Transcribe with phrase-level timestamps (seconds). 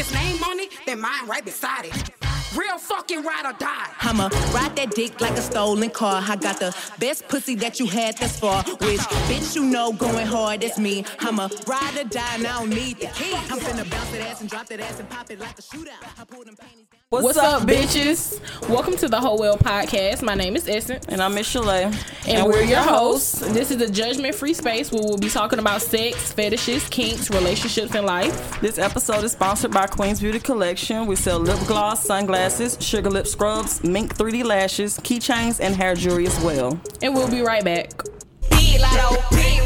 [0.00, 2.10] his name on it, then mine right beside it.
[2.56, 3.88] Real fucking ride or die.
[4.00, 6.22] I'ma ride that dick like a stolen car.
[6.26, 8.64] I got the best pussy that you had thus far.
[8.64, 11.04] Which bitch you know going hard, that's me.
[11.20, 13.34] I'ma ride or die and I don't need the key.
[13.50, 16.02] I'm finna bounce that ass and drop that ass and pop it like a shootout.
[16.18, 16.99] I pull them panties down.
[17.12, 18.68] What's, What's up, bitches?
[18.68, 20.22] Welcome to the Whole Well Podcast.
[20.22, 21.92] My name is Essence, And I'm Miss Chalet.
[22.28, 23.40] and, we're your hosts.
[23.40, 28.06] This is a judgment-free space where we'll be talking about sex, fetishes, kinks, relationships, and
[28.06, 28.60] life.
[28.60, 31.08] This episode is sponsored by Queen's Beauty Collection.
[31.08, 36.28] We sell lip gloss, sunglasses, sugar lip scrubs, mink 3D lashes, keychains, and hair jewelry
[36.28, 36.78] as well.
[37.02, 37.90] And we'll be right back.
[38.50, 39.58] Big Lotto, big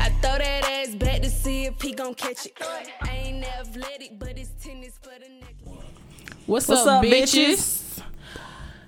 [0.00, 2.56] I throw that ass back to see if he gon' catch it.
[3.02, 5.59] I ain't athletic, but it's tennis for the necklace.
[6.50, 8.02] What's, What's up, up, bitches?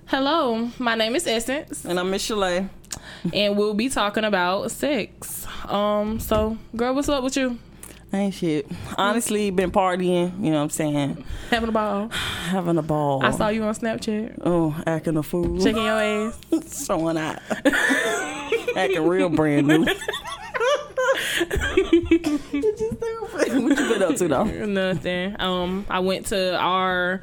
[0.07, 2.67] Hello, my name is Essence, And I'm Miss Chalet.
[3.33, 5.47] and we'll be talking about sex.
[5.69, 7.57] Um, so, girl, what's up with you?
[8.11, 8.69] Ain't shit.
[8.97, 11.23] Honestly, been partying, you know what I'm saying?
[11.51, 12.09] Having a ball?
[12.09, 13.25] Having a ball.
[13.25, 15.57] I saw you on Snapchat, Oh, acting a fool.
[15.61, 16.37] shaking your ass.
[16.85, 17.39] Showing out.
[18.75, 19.85] acting real brand new.
[23.33, 24.43] what you been up to though?
[24.43, 25.39] Nothing.
[25.39, 27.21] Um, I went to our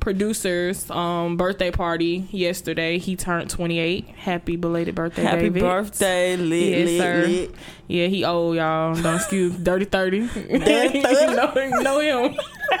[0.00, 2.98] producer's um birthday party yesterday.
[2.98, 4.06] He turned 28.
[4.08, 5.60] Happy belated birthday, Happy David.
[5.62, 7.26] birthday, lit, Yes, lit, sir.
[7.26, 7.54] lit.
[7.88, 8.94] Yeah, he old y'all.
[8.94, 10.26] Don't excuse dirty thirty.
[10.26, 11.34] Dirty 30?
[11.34, 12.38] know, know him.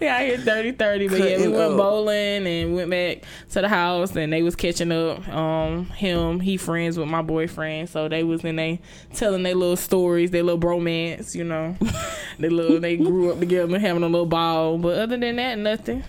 [0.00, 1.08] yeah, I hear dirty thirty.
[1.08, 1.76] But yeah, we went up.
[1.76, 5.26] bowling and went back to the house and they was catching up.
[5.28, 8.80] Um, him, he friends with my boyfriend, so they was in they
[9.14, 11.76] telling their little stories, their little bromance, you know.
[12.38, 14.78] they little they grew up together having a little ball.
[14.78, 16.02] But other than that, nothing.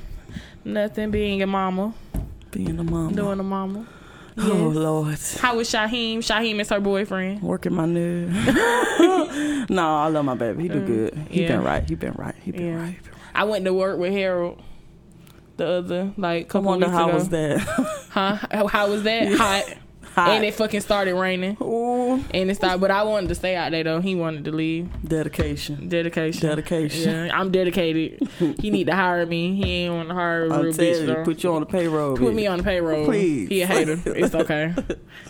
[0.67, 1.93] Nothing being a mama.
[2.51, 3.13] Being a mama.
[3.13, 3.87] Doing a mama.
[4.39, 5.17] Oh Lord.
[5.39, 6.17] How was Shaheem?
[6.19, 7.41] Shaheem is her boyfriend.
[7.41, 8.29] Working my nerve.
[9.69, 10.63] no, I love my baby.
[10.63, 11.13] He do good.
[11.29, 11.47] He Mm, yeah.
[11.47, 11.89] been right.
[11.89, 12.35] He been right.
[12.43, 12.75] He been Yeah.
[12.81, 12.93] right.
[12.93, 13.21] He been right.
[13.33, 14.61] I went to work with Harold
[15.57, 17.15] the other like I couple wonder weeks how ago.
[17.15, 17.59] was that?
[18.11, 18.35] Huh?
[18.51, 19.33] How, how was that?
[19.37, 19.63] Hot.
[20.17, 20.29] Hot.
[20.29, 21.57] And it fucking started raining.
[21.61, 24.01] Ooh, And it started, but I wanted to stay out there though.
[24.01, 24.89] He wanted to leave.
[25.07, 25.87] dedication.
[25.89, 26.41] Dedication.
[26.49, 27.27] Dedication.
[27.27, 28.27] Yeah, I'm dedicated.
[28.59, 29.55] he need to hire me.
[29.55, 31.23] He ain't want to hire a I'm real bitch you, though.
[31.23, 32.17] put you on the payroll.
[32.17, 32.35] Put bitch.
[32.35, 33.05] me on the payroll.
[33.05, 33.47] Please.
[33.49, 33.99] He a hater.
[34.07, 34.73] It's okay.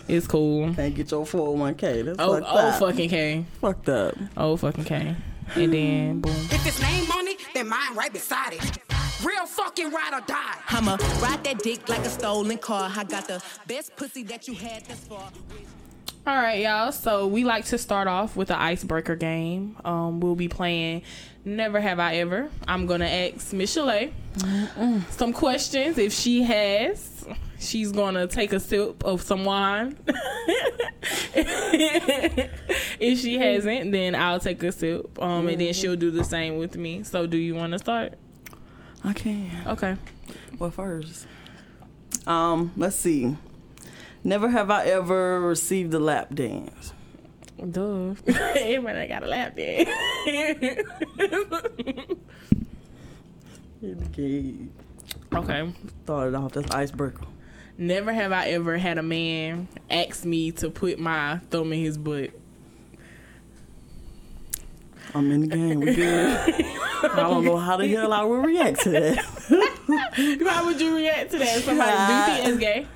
[0.08, 0.74] It's cool.
[0.78, 2.06] And get your 401k.
[2.06, 2.80] That's Oh, fucked oh up.
[2.80, 3.46] fucking K.
[3.60, 4.16] Fucked up.
[4.38, 5.16] Oh fucking K.
[5.56, 6.32] And then boom.
[6.50, 8.80] If his name on it, then mine right beside it.
[9.24, 10.56] Real fucking ride or die.
[10.70, 12.92] I'ma ride that dick like a stolen car.
[12.96, 15.32] I got the best pussy that you had thus far.
[16.28, 16.92] All right, y'all.
[16.92, 19.76] So we like to start off with an icebreaker game.
[19.84, 21.02] Um, we'll be playing
[21.46, 22.50] Never Have I Ever.
[22.68, 24.14] I'm gonna ask Miss Chalet
[25.10, 25.98] some questions.
[25.98, 27.26] If she has,
[27.60, 29.98] she's gonna take a sip of some wine.
[31.34, 35.20] if she hasn't, then I'll take a sip.
[35.20, 37.02] Um, and then she'll do the same with me.
[37.04, 38.14] So, do you want to start?
[39.04, 39.68] I can.
[39.68, 39.96] Okay.
[40.60, 41.28] Well, first,
[42.26, 43.36] um, let's see.
[44.24, 46.94] Never have I ever received a lap dance.
[47.58, 48.14] Duh.
[48.28, 49.90] Everybody got a lap dance.
[53.84, 54.56] Okay.
[55.34, 55.74] okay.
[56.04, 57.26] Started off this icebreaker.
[57.78, 61.98] Never have I ever had a man ask me to put my thumb in his
[61.98, 62.32] butt.
[65.14, 65.80] I'm in the game.
[65.80, 66.66] We good.
[67.04, 69.18] I don't know how the hell I would react to that.
[70.48, 71.62] How would you react to that?
[71.64, 72.88] Somebody do you think it's gay?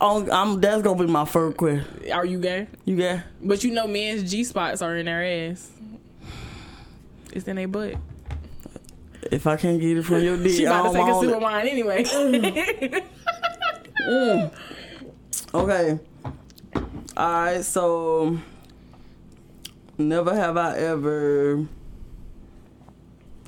[0.00, 1.86] Oh, I'm, that's gonna be my first question.
[2.12, 2.66] Are you gay?
[2.84, 3.22] You gay?
[3.42, 5.70] But you know men's G spots are in their ass.
[7.32, 7.94] It's in their butt.
[9.30, 11.36] If I can't get it from your dick, She I about to take a sip
[11.36, 12.04] of wine anyway.
[14.08, 14.52] Mm.
[15.54, 15.98] Okay.
[16.74, 16.82] All
[17.16, 17.64] right.
[17.64, 18.38] So,
[19.98, 21.66] never have I ever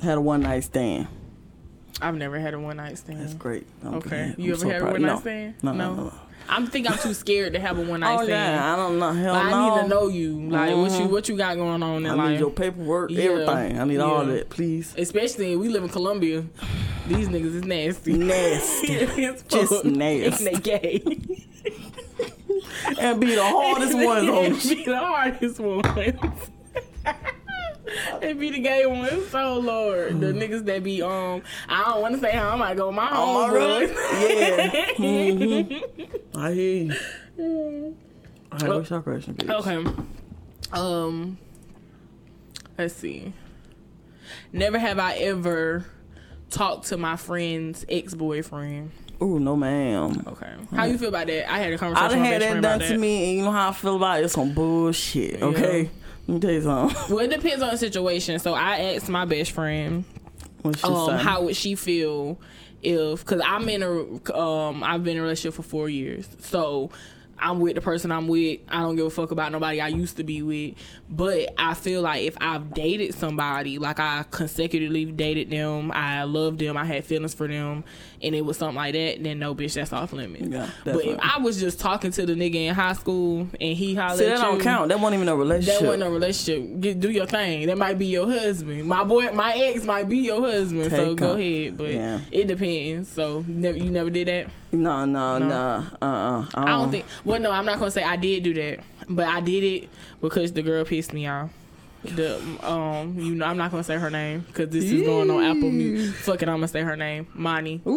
[0.02, 1.06] had a one night stand.
[2.00, 3.20] I've never had a one night stand.
[3.20, 3.66] That's great.
[3.84, 4.08] I'm Okay.
[4.08, 4.34] glad.
[4.38, 5.20] You I'm ever so had a one night No.
[5.20, 5.54] stand?
[5.62, 6.12] No, no, no.
[6.50, 8.54] I'm think I'm too scared to have a one night Oh stand.
[8.54, 9.12] yeah, I don't know.
[9.12, 9.74] Hell But I no.
[9.76, 10.48] need to know you.
[10.48, 11.12] Like what you mm-hmm.
[11.12, 12.30] what you got going on in I life.
[12.30, 13.24] need your paperwork, Yeah.
[13.24, 13.78] everything.
[13.80, 14.34] I need all Yeah.
[14.34, 14.94] that, please.
[14.96, 16.44] Especially we live in Columbia.
[17.06, 18.12] These niggas is nasty.
[18.14, 18.92] Nasty.
[18.94, 20.46] it's Just nasty.
[20.46, 21.02] And they gay.
[22.98, 26.50] and be the hardest ones on be the hardest ones.
[28.22, 29.34] and be the gay ones.
[29.34, 30.20] Oh Lord.
[30.20, 33.46] The niggas that be um I don't wanna say how I might go my Oh,
[33.46, 33.86] home really?
[34.36, 34.92] Yeah.
[34.94, 36.94] hmm I hear you.
[38.52, 39.50] All right, what's your question, bitch?
[39.60, 39.90] Okay.
[40.72, 41.38] Um
[42.76, 43.32] let's see.
[44.52, 45.84] Never have I ever
[46.50, 48.90] talked to my friend's ex boyfriend.
[49.20, 50.22] Ooh, no, ma'am.
[50.28, 50.52] Okay.
[50.74, 51.52] How you feel about that?
[51.52, 53.50] I had a conversation done with my had that done to me, and you know
[53.50, 54.24] how I feel about it.
[54.26, 55.82] It's some bullshit, okay?
[55.82, 55.90] Let
[56.34, 57.14] me tell you something.
[57.14, 58.38] Well, it depends on the situation.
[58.38, 60.04] So I asked my best friend,
[60.64, 61.16] um, say?
[61.18, 62.38] how would she feel
[62.82, 63.24] if?
[63.24, 66.90] Because I'm in a, um, I've been in a relationship for four years, so.
[67.40, 68.60] I'm with the person I'm with.
[68.68, 70.74] I don't give a fuck about nobody I used to be with.
[71.10, 76.58] But I feel like if I've dated somebody, like I consecutively dated them, I loved
[76.58, 77.84] them, I had feelings for them,
[78.22, 80.48] and it was something like that, then no, bitch, that's off limits.
[80.48, 81.18] Yeah, but if.
[81.20, 84.36] I was just talking to the nigga in high school and he hollered See, at
[84.36, 84.88] that don't you, count.
[84.88, 85.80] That wasn't even a relationship.
[85.80, 86.80] that wasn't a relationship.
[86.80, 87.66] Get, do your thing.
[87.68, 88.84] That might be your husband.
[88.86, 90.90] My boy, my ex might be your husband.
[90.90, 91.40] so go on.
[91.40, 91.76] ahead.
[91.78, 92.20] But Yeah.
[92.30, 93.08] it depends.
[93.10, 94.48] So never, you never did that.
[94.72, 95.86] no, no, no.
[96.02, 96.46] Uh, uh.
[96.54, 97.06] I don't think.
[97.28, 99.90] Well, no, I'm not gonna say I did do that, but I did it
[100.22, 101.50] because the girl pissed me off.
[102.02, 105.44] The um, you know, I'm not gonna say her name because this is going on
[105.44, 106.14] Apple Music.
[106.14, 107.82] Fuck it, I'm gonna say her name, Monty.
[107.84, 107.90] yeah,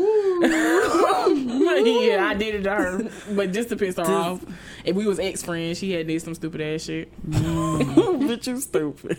[2.27, 4.43] I did it to her, but just to piss her off.
[4.83, 7.09] If we was ex friends, she had did some stupid ass shit.
[7.23, 9.17] but you stupid.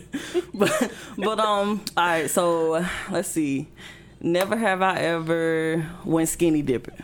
[0.53, 2.29] but but um, all right.
[2.29, 3.67] So let's see.
[4.21, 7.01] Never have I ever went skinny dipping.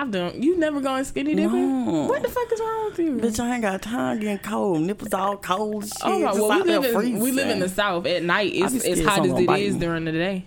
[0.00, 0.42] I've done.
[0.42, 1.84] You never going skinny dipping?
[1.84, 2.06] No.
[2.06, 3.16] What the fuck is wrong with you?
[3.18, 4.80] Bitch, I ain't got time getting cold.
[4.80, 5.84] Nipples all cold.
[5.84, 8.06] Shit, Oh my, well, we live, in, we live in the south.
[8.06, 9.80] At night, it's as hot as it is me.
[9.80, 10.46] during the day.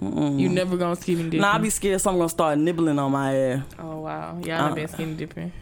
[0.00, 1.40] You never gonna skinny dipping.
[1.40, 3.64] Nah, I be scared someone gonna start nibbling on my ass.
[3.78, 5.52] oh wow, y'all Uh, done been skinny dipping.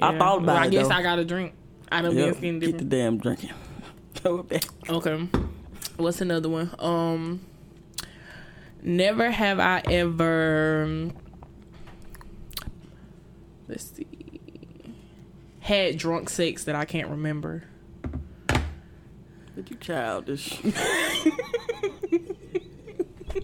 [0.00, 0.94] I thought about well, I guess though.
[0.94, 1.52] I got to drink.
[1.90, 2.76] I done Yep, been skinny dipping.
[2.76, 3.50] Get the damn drinking.
[4.22, 4.64] Go back.
[4.88, 5.28] Okay.
[5.96, 6.70] What's another one?
[6.78, 7.40] Um,
[8.82, 11.10] never have I ever.
[13.68, 14.06] Let's see.
[15.60, 17.64] Had drunk sex that I can't remember.
[18.46, 20.58] But you childish.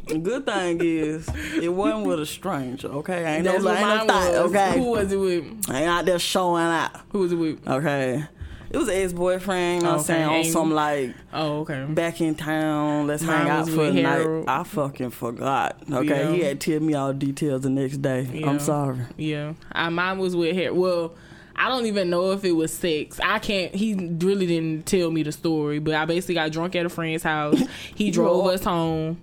[0.08, 1.28] the good thing is,
[1.60, 3.36] it wasn't with a stranger, okay?
[3.36, 4.78] Ain't no, what ain't no thought, okay?
[4.78, 5.70] Who was it with?
[5.70, 7.66] I ain't out there showing out, Who was it with?
[7.66, 8.24] okay?
[8.70, 11.86] It was an ex-boyfriend, you know what I'm saying, on some like, Oh, okay.
[11.86, 14.44] back in town, let's Mine hang out for the night.
[14.46, 16.32] I fucking forgot, okay?
[16.36, 18.28] He had to tell me all the details the next day.
[18.32, 18.48] Yeah.
[18.48, 18.98] I'm sorry.
[19.16, 20.72] Yeah, I, mine was with hair.
[20.72, 21.14] Well,
[21.56, 23.18] I don't even know if it was sex.
[23.22, 23.74] I can't.
[23.74, 27.22] He really didn't tell me the story, but I basically got drunk at a friend's
[27.24, 27.60] house.
[27.96, 29.20] He drove us home.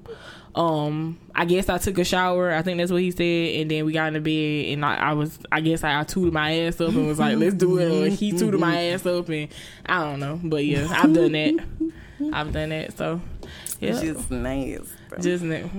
[0.57, 2.51] Um, I guess I took a shower.
[2.51, 4.95] I think that's what he said, and then we got in the bed, and I,
[4.95, 7.77] I was, I guess I, I tooted my ass up and was like, "Let's do
[7.77, 9.50] it." Or he tooted my ass up, and
[9.86, 11.63] I don't know, but yeah, I've done that.
[12.33, 12.98] I've done that.
[12.98, 13.21] So,
[13.80, 14.80] yeah, It's just, nice.
[15.12, 15.21] nasty.
[15.21, 15.69] just ne-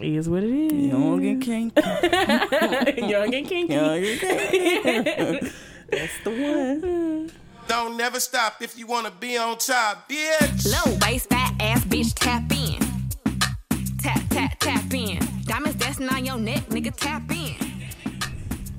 [0.00, 0.72] is what it is.
[0.72, 1.80] You don't get kinky.
[3.10, 3.74] Young and kinky.
[3.74, 5.50] You don't get kinky.
[5.90, 7.32] That's the one.
[7.68, 10.66] Don't never stop if you wanna be on top, bitch.
[10.70, 12.61] Low waist, fat ass bitch, tap in.
[14.32, 15.18] Tap, tap, tap in.
[15.44, 17.54] Diamonds dancing on your neck, nigga, tap in.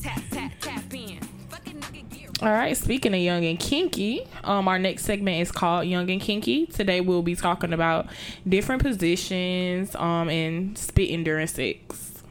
[0.01, 1.19] Tap, tap, tap in.
[1.49, 5.51] Fucking nigga, get All right, speaking of young and kinky, um, our next segment is
[5.51, 6.65] called Young and Kinky.
[6.65, 8.07] Today we'll be talking about
[8.49, 12.23] different positions, um, and spitting during sex.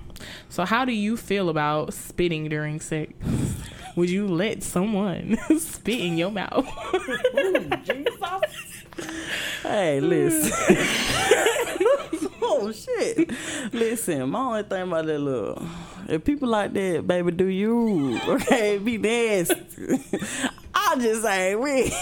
[0.48, 3.12] So, how do you feel about spitting during sex?
[3.94, 6.66] Would you let someone spit in your mouth?
[9.62, 10.52] Hey, listen.
[12.43, 13.31] oh shit.
[13.72, 15.66] Listen, my only thing about that little
[16.08, 18.19] if people like that, baby, do you.
[18.26, 20.00] Okay, be nasty.
[20.75, 21.94] I just ain't with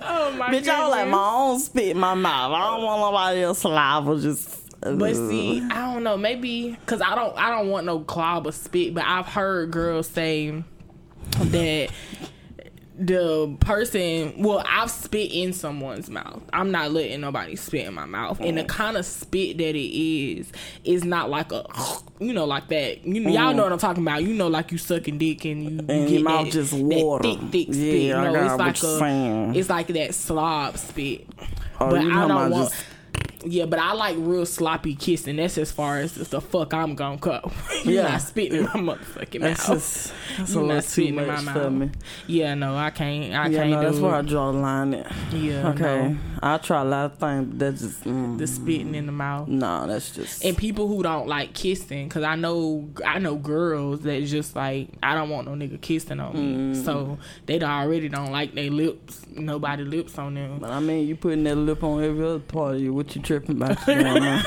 [0.00, 2.52] oh my Bitch, I don't like my own spit in my mouth.
[2.52, 6.16] I don't want nobody else saliva just But uh, see, I don't know.
[6.16, 8.94] Maybe because I don't, I don't want no clob or spit.
[8.94, 10.62] But I've heard girls say
[11.32, 11.90] that
[12.98, 16.42] the person, well, I've spit in someone's mouth.
[16.52, 18.40] I'm not letting nobody spit in my mouth.
[18.40, 18.68] And the mm.
[18.68, 20.50] kind of spit that it is
[20.84, 21.66] is not like a,
[22.20, 23.06] you know, like that.
[23.06, 23.56] You know, y'all mm.
[23.56, 24.22] know what I'm talking about.
[24.22, 26.72] You know, like you sucking dick and you, you And get your mouth that, just
[26.72, 27.22] water.
[27.22, 28.02] thick, thick spit.
[28.02, 29.54] Yeah, I no, it's like a, saying.
[29.54, 31.26] it's like that slob spit.
[31.78, 32.70] Oh, but you I don't want.
[32.70, 32.84] just-
[33.48, 35.36] Yeah, but I like real sloppy kissing.
[35.36, 37.52] That's as far as the fuck I'm gonna go.
[37.84, 38.08] You're Yeah.
[38.08, 39.78] not spitting in my motherfucking That's mouth.
[39.78, 41.62] just that's a You're little not too spitting in my much mouth.
[41.62, 41.90] for me.
[42.26, 43.34] Yeah, no, I can't.
[43.34, 45.12] I Yeah, can't no, that's where I draw the line at.
[45.32, 46.08] Yeah, Okay.
[46.08, 46.16] no.
[46.42, 49.48] I try a lot of things, but that's just mm, the spitting in the mouth.
[49.48, 54.00] no, that's just And people who don't like kissing, cause I know I know girls
[54.02, 56.84] that just like I don't want no nigga kissing on me, Mm.
[56.84, 60.58] so they already don't like their lips, nobody lips on them.
[60.60, 62.92] But I mean, you putting that lip on every other part of you.
[62.92, 63.86] What you tripping about?
[63.86, 64.44] You man?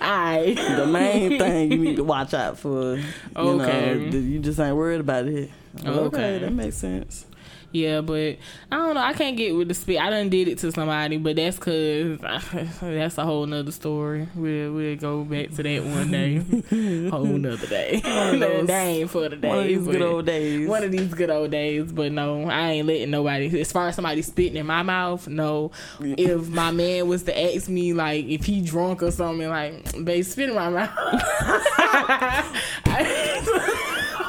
[0.00, 2.96] I the main thing you need to watch out for.
[2.96, 3.02] You
[3.36, 4.10] Okay.
[4.10, 5.50] know, you just ain't worried about it.
[5.80, 6.38] Okay, Okay.
[6.38, 7.24] that makes sense.
[7.70, 8.38] Yeah, but
[8.72, 9.02] I don't know.
[9.02, 10.00] I can't get with the spit.
[10.00, 12.18] I done did it to somebody, but that's cause
[12.80, 14.26] that's a whole nother story.
[14.34, 16.36] We'll we'll go back to that one day,
[17.10, 18.00] whole nother day.
[18.02, 19.48] that ain't for the day.
[19.48, 20.68] One of these good old days.
[20.68, 23.60] One of these good old days, but no, I ain't letting nobody.
[23.60, 25.70] As far as somebody spitting in my mouth, no.
[26.00, 30.24] If my man was to ask me, like, if he drunk or something, like, babe,
[30.24, 30.90] spit in my mouth.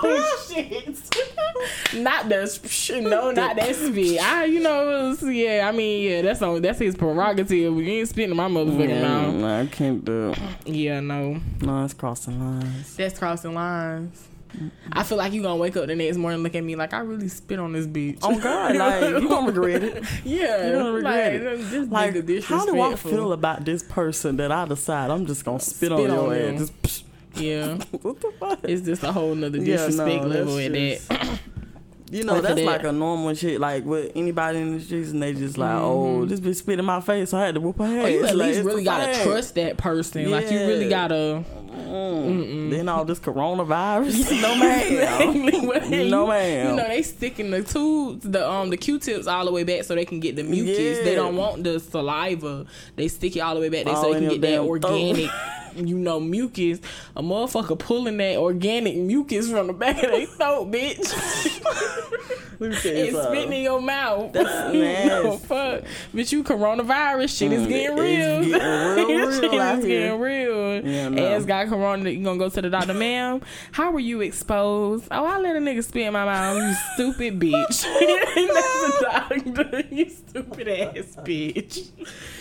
[0.03, 0.88] oh shit!
[1.95, 4.21] Not the no, not that spit.
[4.23, 5.69] I, you know, was- yeah.
[5.71, 7.51] I mean, yeah, that's on that's his prerogative.
[7.77, 9.35] You ain't spitting my motherfucking Yeah, mouth.
[9.35, 10.39] no, I can't do it.
[10.67, 12.95] Yeah, no, No, it's crossing lines.
[12.95, 14.25] that's crossing lines.
[14.91, 16.99] I feel like you gonna wake up the next morning look at me like I
[17.01, 18.17] really spit on this bitch.
[18.23, 20.03] Oh God, like you gonna regret it.
[20.25, 21.69] yeah, You gonna regret like, it.
[21.69, 25.45] This Like, nigga how do I feel about this person that I decide I'm just
[25.45, 26.71] gonna spit, on Spit your on ass?
[26.81, 28.59] Just, Yeah, what the fuck?
[28.63, 31.39] it's just a whole nother Yeah, disrespect no, level at that.
[32.11, 32.65] You know, that's that.
[32.65, 33.59] like a normal shit.
[33.59, 35.83] Like with anybody in the streets, and they just like, Mm-hmm.
[35.85, 37.91] oh, this bitch spit in my face, so I had to whoop her ass.
[38.03, 39.25] Oh, you at Like, least really gotta fact.
[39.25, 40.29] trust that person.
[40.31, 40.89] Like you really Yeah.
[41.89, 42.69] Gotta.
[42.69, 46.69] Then all this coronavirus, no man, No, ma'am.
[46.69, 49.95] You know they sticking the tubes, the um, the Q-tips all the way back so
[49.95, 50.99] they can get the mucus.
[51.03, 52.65] They don't want the saliva.
[52.95, 55.29] They stick it all the way back there All so they can get that organic.
[55.75, 56.79] You know, mucus.
[57.15, 61.13] A motherfucker pulling that organic mucus from the back of their throat, bitch.
[62.59, 63.31] Let me tell you and something.
[63.33, 64.33] spitting in your mouth.
[64.33, 64.73] That's
[65.23, 65.83] no fuck.
[66.13, 68.59] Bitch, you coronavirus shit is Mm, getting it's real.
[68.59, 69.99] getting real, shit real is here.
[70.07, 70.85] getting real.
[70.85, 71.25] Yeah, no.
[71.35, 72.09] Ass got corona.
[72.09, 73.41] You gonna go to the doctor, ma'am?
[73.71, 75.07] How were you exposed?
[75.11, 76.57] Oh, I let a nigga spit in my mouth.
[76.57, 77.83] You stupid bitch.
[77.83, 79.83] That's the doctor.
[79.95, 81.89] You stupid ass bitch.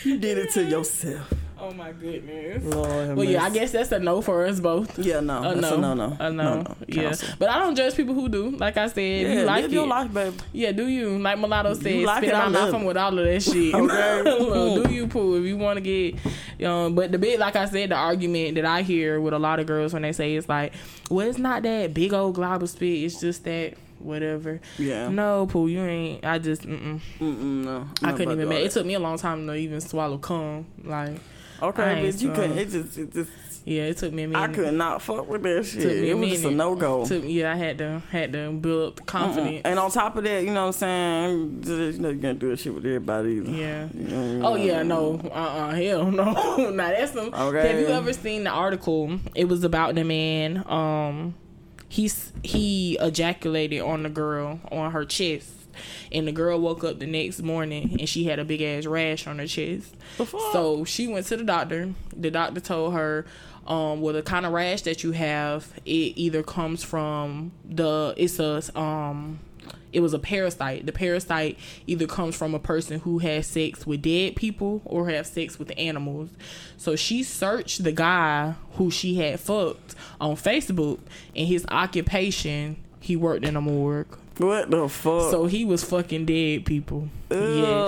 [0.05, 1.33] You did it to yourself.
[1.61, 2.63] Oh my goodness.
[2.65, 4.99] Lord Well, yeah, I guess that's a no for us both.
[4.99, 7.15] Yeah, no, A that's no, a no, no, a no, yeah.
[7.39, 8.51] But I don't judge people who do.
[8.51, 10.37] Like I said, Yeah, you like live it, your life, baby.
[10.53, 11.19] Yeah, do you?
[11.19, 12.63] Like Mulatto said, like spit it, in my I mouth.
[12.63, 12.87] love I'm it.
[12.87, 13.75] with all of that shit.
[13.75, 14.23] Okay.
[14.49, 15.37] Well, do you, poo?
[15.41, 18.65] If you want to get, um, but the bit, like I said, the argument that
[18.65, 20.73] I hear with a lot of girls when they say it's like,
[21.11, 23.03] well, it's not that big old glob of spit.
[23.05, 24.61] It's just that whatever.
[24.79, 25.09] Yeah.
[25.09, 26.25] No, poo, you ain't.
[26.25, 27.01] I just, mm-mm.
[27.19, 28.53] Mm-mm, no, I couldn't even.
[28.53, 30.67] it took me a long time to even swallow cum.
[30.85, 31.19] Like,
[31.63, 32.59] Okay, bitch, you couldn't.
[32.59, 33.31] It just, it just.
[33.65, 34.41] yeah, it took me a minute.
[34.41, 35.83] I could not fuck with that shit.
[35.83, 37.05] Took me a It was just a no go.
[37.07, 39.63] Yeah, I had to had to build up confidence.
[39.65, 41.65] And on top of that, you know what I'm saying?
[41.67, 43.51] You know, you can't do that shit with everybody either.
[43.51, 43.89] Yeah.
[43.93, 46.33] You know, Oh yeah, no, uh, uh hell no.
[46.71, 47.35] now that's some.
[47.35, 47.69] Okay.
[47.69, 49.19] Have you ever seen the article?
[49.35, 50.65] It was about the man.
[50.71, 51.35] Um,
[51.89, 55.51] he's he ejaculated on the girl on her chest,
[56.13, 59.27] and the girl woke up the next morning and she had a big ass rash
[59.27, 59.95] on her chest.
[60.53, 61.95] So she went to the doctor.
[62.17, 63.27] The doctor told her.
[63.67, 68.39] Um, well, the kind of rash that you have, it either comes from the it's
[68.39, 69.41] a um
[69.93, 70.87] it was a parasite.
[70.87, 75.27] The parasite either comes from a person who has sex with dead people or have
[75.27, 76.31] sex with animals.
[76.77, 80.99] So she searched the guy who she had fucked on Facebook
[81.35, 84.19] and his occupation, he worked in a morgue.
[84.39, 85.31] What the fuck?
[85.31, 87.09] So he was fucking dead people.
[87.31, 87.39] Yes.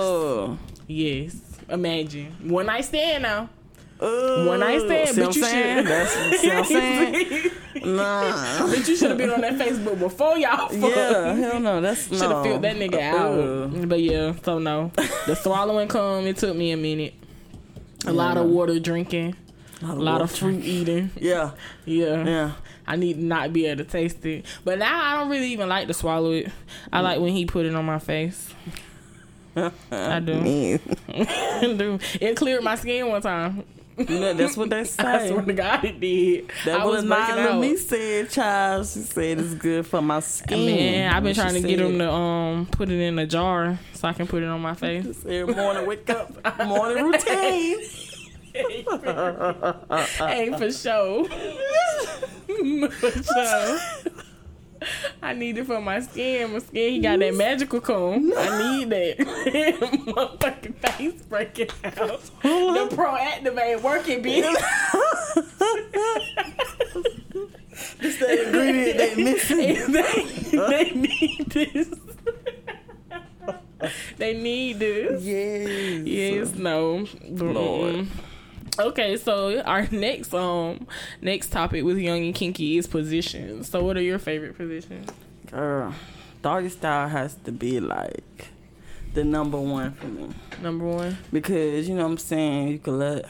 [0.03, 0.57] Ugh.
[0.87, 1.35] Yes.
[1.69, 2.35] Imagine.
[2.49, 3.49] One night stand now.
[3.99, 7.51] One night stand, See but you should- That's what I'm saying?
[7.83, 8.67] Nah.
[8.67, 10.73] But you should have been on that Facebook before y'all fucked.
[10.95, 11.81] Yeah, hell no.
[11.81, 12.43] That's Should have no.
[12.43, 13.39] filled that nigga uh, out.
[13.39, 13.89] Ugh.
[13.89, 14.91] But yeah, so no.
[15.25, 17.13] The swallowing come, it took me a minute.
[18.05, 19.35] A lot of water drinking.
[19.81, 21.09] A lot of water fruit eating.
[21.15, 21.51] Yeah,
[21.85, 22.23] Yeah.
[22.25, 22.51] yeah.
[22.87, 24.45] I need to not be able to taste it.
[24.63, 26.51] But now I don't really even like to swallow it.
[26.91, 28.53] I like when he put it on my face.
[29.55, 30.33] I do.
[31.09, 31.99] I.
[32.21, 33.63] It cleared my skin one time.
[33.97, 35.29] You know, that's what they I say.
[35.29, 36.51] swear to God it did.
[36.65, 38.87] That I was my me said, child.
[38.87, 40.65] She said it's good for my skin.
[40.65, 41.87] Man, I've been trying to get said.
[41.87, 44.73] him to um put it in a jar so I can put it on my
[44.73, 45.23] face.
[45.27, 46.31] Every morning, wake up,
[46.65, 47.79] morning routine.
[48.53, 48.85] Ain't
[50.57, 51.25] for sure.
[52.91, 53.79] For sure.
[55.21, 56.53] I need it for my skin.
[56.53, 58.33] My skin, he got that magical comb.
[58.35, 59.17] I need that.
[59.19, 62.21] Motherfucking face breaking out.
[62.41, 64.43] The pro activate working, bitch.
[68.03, 69.91] It's that ingredient they missing.
[69.91, 71.89] they, they need this.
[74.17, 75.23] they need this.
[75.23, 76.07] Yes.
[76.07, 77.05] Yes, no.
[77.29, 77.95] Lord.
[77.95, 78.07] Mm-mm.
[78.79, 80.87] Okay, so our next um
[81.21, 83.69] next topic with Young and Kinky is positions.
[83.69, 85.09] So what are your favorite positions?
[85.51, 85.93] Girl,
[86.41, 88.47] doggy style has to be like
[89.13, 90.29] the number one for me
[90.61, 91.17] Number one.
[91.33, 92.67] because you know what I'm saying.
[92.69, 93.25] You can let.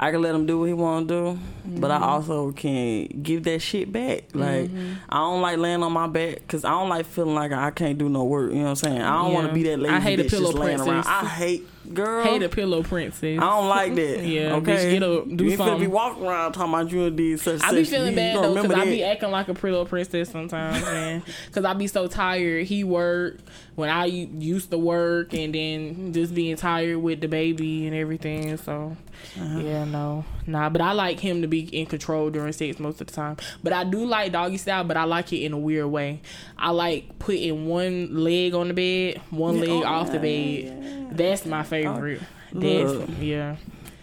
[0.00, 1.38] I can let him do what he want to do,
[1.80, 2.04] but Mm-hmm.
[2.04, 4.26] I also can give that shit back.
[4.32, 4.70] Like
[5.08, 7.98] I don't like laying on my back because I don't like feeling like I can't
[7.98, 8.50] do no work.
[8.52, 9.00] You know what I'm saying?
[9.02, 10.86] I don't want to be that lazy I hate a pillow just laying around.
[10.88, 11.12] princess.
[11.12, 12.24] I hate girl.
[12.24, 13.38] Hate a pillow princess.
[13.38, 14.24] I don't like that.
[14.28, 14.72] Yeah, okay.
[14.72, 15.90] bitch, get up, do you finna be something.
[15.90, 17.62] walking around talking about you and did such.
[17.62, 17.94] I be such.
[17.94, 21.22] feeling You bad though because I be acting like a little princess sometimes, man.
[21.46, 22.66] Because I be so tired.
[22.66, 23.38] He work
[23.74, 28.56] when I used to work, and then just being tired with the baby and everything.
[28.56, 28.96] So
[29.40, 29.58] Uh-huh.
[29.60, 30.68] yeah, no, nah.
[30.68, 33.36] But I like him to be in control during sex most of the time.
[33.62, 36.20] But I do like doggy style, but I like it in a weird way.
[36.58, 41.16] I like putting one leg on the bed, one leg oh, off the yeah, bed.
[41.16, 41.77] That's my favorite.
[41.86, 42.20] Look.
[42.52, 43.56] That's yeah.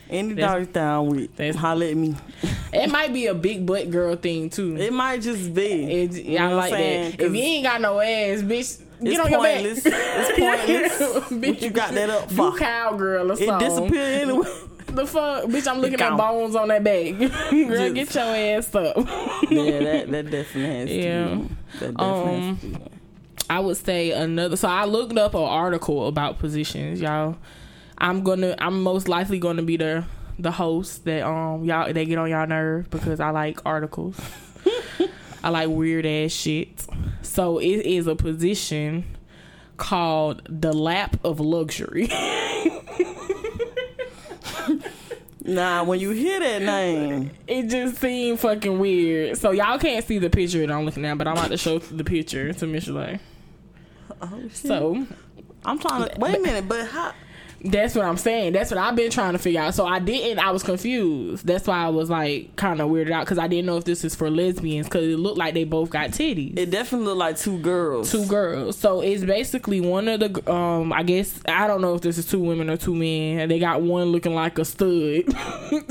[0.10, 2.16] Any That's- doggy style with, that's- holla at me.
[2.72, 4.76] It might be a big butt girl thing too.
[4.78, 5.64] It might just be.
[6.04, 7.12] It's, You I know what like saying?
[7.12, 7.22] that.
[7.22, 9.64] If you ain't got no ass, bitch, get it's on your back.
[9.64, 9.82] It's
[10.40, 11.32] pointless.
[11.32, 12.58] what you got that up You for?
[12.58, 13.68] cowgirl or It something.
[13.70, 14.48] disappear anyway.
[14.88, 15.68] The fuck, bitch!
[15.68, 17.18] I'm looking at bones on that back.
[17.52, 18.96] Girl, Just- get your ass up.
[19.50, 21.28] yeah, that that definitely has Yeah.
[21.30, 21.36] to.
[21.36, 21.50] Be.
[21.80, 22.68] That definitely Um, has to.
[22.68, 22.78] Be.
[23.50, 24.56] I would say another.
[24.56, 27.36] So I looked up an article about positions, y'all.
[27.98, 28.56] I'm gonna.
[28.60, 30.06] I'm most likely gonna be the
[30.38, 34.20] the host that um y'all they get on y'all nerve because I like articles.
[35.44, 36.86] I like weird ass shit.
[37.22, 39.06] So it is a position
[39.78, 42.10] called the lap of luxury.
[45.48, 49.38] Nah, when you hear that name, it just seemed fucking weird.
[49.38, 51.78] So y'all can't see the picture that I'm looking at, but I'm about to show
[51.78, 53.20] the picture to Michelle.
[54.24, 54.56] oh, shit.
[54.56, 55.06] So
[55.64, 57.14] I'm trying to wait a minute, but how?
[57.66, 58.54] That's what I'm saying.
[58.54, 59.74] That's what I've been trying to figure out.
[59.74, 60.40] So I didn't.
[60.40, 61.46] I was confused.
[61.48, 64.04] That's why I was like kind of weirded out because I didn't know if this
[64.04, 66.58] is for lesbians because it looked like they both got titties.
[66.58, 68.12] It definitely looked like two girls.
[68.12, 68.78] two girls.
[68.78, 70.94] So it's basically one of the um.
[70.94, 73.40] I guess I don't know if this is two women or two men.
[73.40, 75.24] And they got one looking like a stud.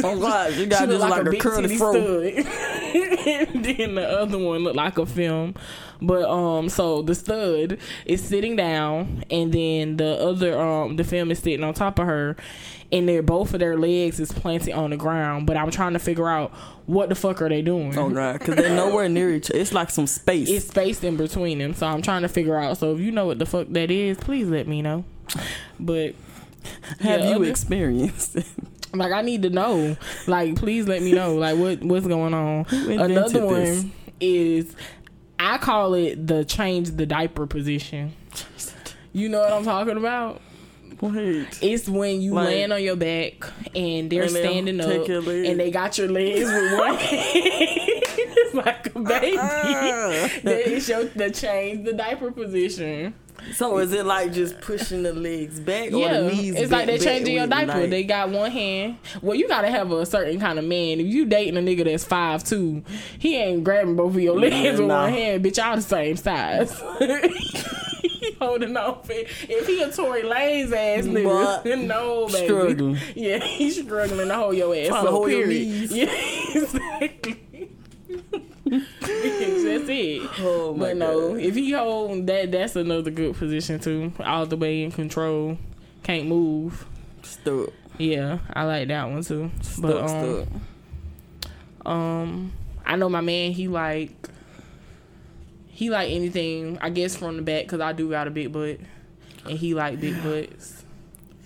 [0.05, 1.95] Oh God, you got just look like, a, big curly stud.
[3.27, 5.55] and then the other one looked like a film.
[6.03, 11.31] But um, so the stud is sitting down, and then the other um, the film
[11.31, 12.37] is sitting on top of her,
[12.93, 15.47] and they're both of their legs is planted on the ground.
[15.47, 16.51] But I'm trying to figure out
[16.87, 17.97] what the fuck are they doing.
[17.99, 19.51] Oh God, because they're nowhere near each.
[19.51, 19.61] other.
[19.61, 20.49] It's like some space.
[20.51, 22.79] It's spaced in between them, so I'm trying to figure out.
[22.79, 25.05] So if you know what the fuck that is, please let me know.
[25.81, 26.15] But
[27.01, 28.37] Have yeah, you other- experienced?
[28.37, 28.47] it?
[28.93, 29.97] Like I need to know.
[30.29, 31.35] Like please let me know.
[31.35, 32.65] Like what what's going on.
[32.71, 33.85] Another one this?
[34.21, 34.77] is
[35.45, 38.13] I call it the change the diaper position.
[39.13, 40.41] You know what I'm talking about?
[41.01, 41.47] Wait.
[41.61, 43.35] It's when you Like- laying on your back
[43.75, 48.04] and they're And standing up and they got your legs with one hand.
[48.65, 49.37] like a baby.
[49.37, 53.15] Then it's your the change the diaper position.
[53.53, 56.55] So is it like just pushing the legs back or the knees?
[56.55, 57.81] it's like bent they changing your diaper.
[57.81, 58.99] with, they got one hand.
[59.23, 61.01] Well, you gotta have a certain kind of man.
[61.01, 62.83] If you dating a nigga that's five two,
[63.19, 65.03] he ain't grabbing both of your legs with nah.
[65.03, 65.45] one hand.
[65.45, 66.81] Bitch, y'all the same size.
[68.41, 72.99] Holding on, if he a Tory Lanez ass But nigga, no baby, struggling.
[73.15, 75.15] yeah, he's struggling to hold your ass Trying to up.
[75.15, 75.69] hold your period.
[75.69, 75.93] knees.
[75.93, 77.41] Yeah, exactly.
[78.65, 80.31] That's it.
[80.41, 81.41] Oh my But no, God.
[81.41, 84.13] if he hold that, that's another good position too.
[84.21, 85.59] All the way in control,
[86.03, 86.87] can't move.
[87.23, 87.71] Stuck.
[87.99, 89.51] Yeah, I like that one too.
[89.63, 91.87] Stuck, But um, stuck.
[91.87, 92.53] um,
[92.85, 93.53] I know my man.
[93.53, 94.11] He like
[95.69, 96.79] he like anything.
[96.81, 98.79] I guess from the back because I do got a big butt,
[99.47, 100.85] and he like big butts.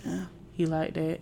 [0.04, 0.24] Yeah.
[0.52, 1.20] He like that.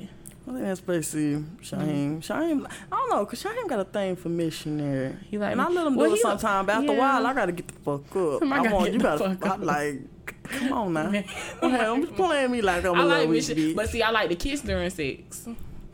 [0.48, 2.18] I think that's basically Shaheem.
[2.20, 5.16] Shaheem, I don't know, cause Shaheem got a thing for missionary.
[5.28, 6.66] He like and I let him do Well, it he- sometime.
[6.66, 8.42] But after a while, I gotta get the fuck up.
[8.42, 9.34] I I, want get you gotta.
[9.36, 10.02] fuck I like,
[10.44, 11.08] come on now.
[11.62, 13.74] okay, I'm playing me like I'm a I like little mission, bitch.
[13.74, 15.48] but see, I like to kiss during sex.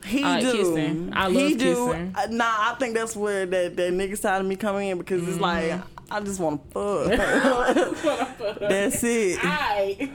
[0.04, 0.52] He I like do.
[0.52, 1.10] kissing.
[1.14, 1.74] I love he do.
[1.86, 2.12] kissing.
[2.14, 5.26] Uh, Nah, I think that's where that, that nigga side of me come in because
[5.28, 5.91] it's like Mm-hmm.
[6.12, 8.59] I just want to fuck.
[8.61, 9.38] that's it.
[9.42, 10.12] Alright.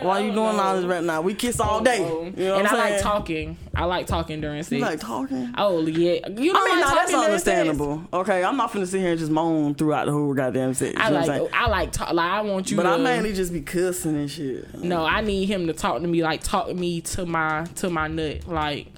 [0.02, 1.20] Why you doing all this right now?
[1.20, 1.98] We kiss all day.
[2.00, 3.56] Oh, You know and I I'm like talking.
[3.74, 4.72] I like talking during sex.
[4.72, 5.54] You like talking?
[5.56, 8.02] oh yeah, you know I mean, like no, that's understandable.
[8.12, 10.94] Okay, I'm not finna sit here and just moan throughout the whole goddamn sex.
[10.98, 11.48] I know like saying?
[11.52, 12.76] I like talk, like I want you.
[12.76, 14.74] But to, I mainly just be cussing and shit.
[14.82, 17.88] no, I need him to talk to me like talk to me to my to
[17.88, 18.88] my nut like,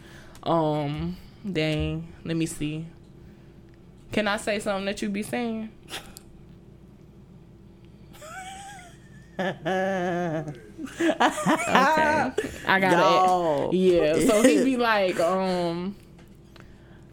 [0.44, 1.16] um,
[1.50, 2.08] dang.
[2.24, 2.86] Let me see.
[4.12, 5.70] Can I say something that you be saying?
[9.42, 10.50] Okay,
[12.66, 12.96] I gotta.
[12.96, 13.74] Dog.
[13.74, 15.94] Yeah, so he be like, um,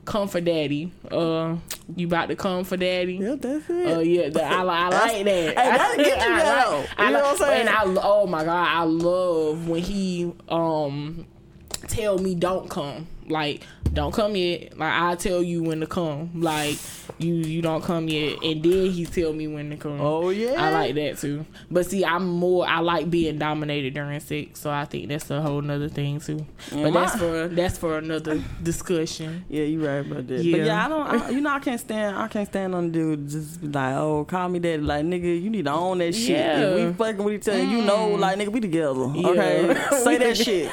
[0.05, 0.91] come for daddy.
[1.09, 1.57] Uh,
[1.95, 3.15] you about to come for daddy?
[3.15, 3.87] Yeah, that's it.
[3.87, 5.25] Oh yeah, that, I, I like that.
[5.25, 6.89] Hey, that'll get you I there, like-.
[6.99, 7.67] I You know what I'm saying?
[7.67, 11.25] And I, oh my god, I love when he um
[11.87, 13.07] tell me don't come.
[13.29, 13.63] Like
[13.93, 14.77] don't come yet.
[14.77, 16.41] Like I tell you when to come.
[16.41, 16.77] Like
[17.17, 19.99] you you don't come yet, and then he tell me when to come.
[19.99, 20.53] Oh, yeah?
[20.57, 21.45] I like that too.
[21.69, 22.67] But see, I'm more.
[22.67, 26.45] I like being dominated during sex, so I think that's a whole nother thing too.
[26.71, 29.45] But my- that's for that's for another discussion.
[29.49, 30.43] Yeah, you right about that.
[30.43, 30.57] Yeah.
[30.57, 31.07] But yeah, I don't.
[31.07, 32.15] I, you know, I can't stand.
[32.17, 34.81] I can't stand on the dude just be like, oh, call me that.
[34.83, 36.29] Like, nigga, you need to own that shit.
[36.29, 36.59] Yeah.
[36.61, 36.77] Mm.
[36.79, 38.91] If we fucking with each other, you know, like, nigga, we together.
[38.99, 40.71] Okay, say that shit.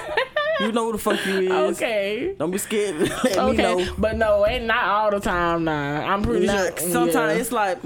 [0.61, 1.77] You know who the fuck you is.
[1.77, 2.35] Okay.
[2.39, 2.97] Don't be scared.
[3.25, 3.93] Let me Okay, know.
[3.99, 5.65] but no, ain't not all the time.
[5.65, 6.79] Nah, I'm pretty Nah, sure.
[6.79, 7.41] sometimes yeah.
[7.41, 7.79] it's like,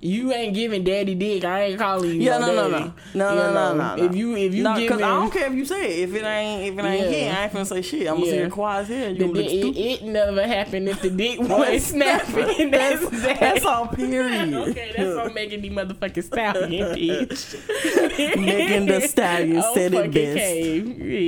[0.00, 1.44] you ain't giving daddy dick.
[1.44, 2.20] I ain't calling you.
[2.22, 2.92] yeah, no, no, no, daddy.
[3.14, 4.04] no, no, You no, no, know, no, no.
[4.04, 6.08] If you if you no, giving, I don't care if you say it.
[6.08, 7.10] If it ain't, if it ain't Yeah.
[7.10, 8.06] here, I ain't finna say shit.
[8.08, 8.30] I'm gonna Yeah.
[8.32, 9.10] sit here quiet as hell.
[9.12, 12.70] You gonna look it, it never happened if the dick wasn't snapping.
[12.70, 13.40] That's that.
[13.40, 13.86] That's all.
[13.88, 14.54] Period.
[14.66, 18.36] Okay, that's what making these motherfucking stallion, bitch.
[18.36, 20.38] Megan Thee Stallion Oh, said it best.
[20.38, 20.78] K.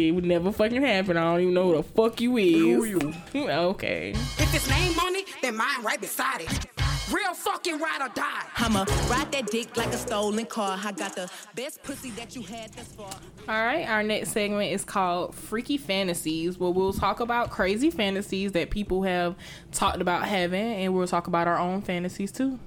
[0.08, 1.16] It would never fucking happen.
[1.16, 2.54] I don't even know who the fuck you is.
[2.54, 3.14] Who you?
[3.50, 4.10] Okay.
[4.10, 6.77] If it's name on it, then mine right beside it.
[7.12, 8.44] Real fucking ride or die.
[8.56, 10.78] I'ma ride that dick like a stolen car.
[10.82, 13.10] I got the best pussy that you had thus far.
[13.48, 18.52] All right, our next segment is called Freaky Fantasies, where we'll talk about crazy fantasies
[18.52, 19.36] that people have
[19.72, 22.58] talked about having, and we'll talk about our own fantasies too.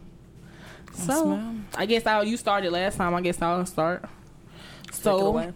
[0.93, 1.67] So, ma'am.
[1.75, 3.13] I guess I'll you started last time.
[3.13, 4.05] I guess I'll start.
[4.91, 5.53] So,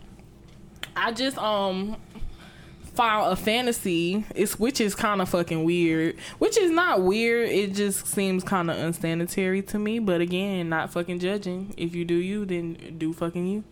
[0.96, 1.98] I just um
[2.96, 4.26] found a fantasy.
[4.36, 6.18] It's which is kind of fucking weird.
[6.40, 7.50] Which is not weird.
[7.50, 10.00] It just seems kind of unsanitary to me.
[10.00, 11.74] But again, not fucking judging.
[11.78, 13.64] If you do you, then do fucking you.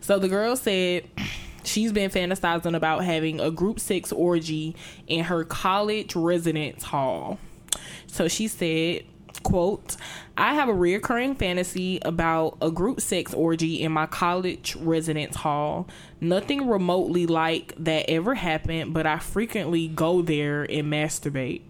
[0.00, 1.04] So the girl said
[1.64, 7.38] she's been fantasizing about having a group sex orgy in her college residence hall.
[8.06, 9.04] So she said,
[9.38, 9.96] quote,
[10.36, 15.88] I have a reoccurring fantasy about a group sex orgy in my college residence hall.
[16.20, 21.62] Nothing remotely like that ever happened, but I frequently go there and masturbate.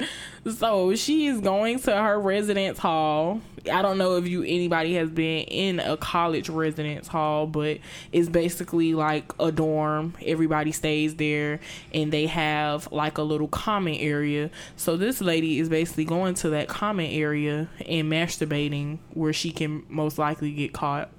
[0.58, 3.42] So she is going to her residence hall.
[3.70, 7.78] I don't know if you anybody has been in a college residence hall, but
[8.10, 10.14] it's basically like a dorm.
[10.24, 11.60] Everybody stays there
[11.92, 14.50] and they have like a little common area.
[14.76, 19.84] So this lady is basically going to that common area and masturbating where she can
[19.90, 21.10] most likely get caught.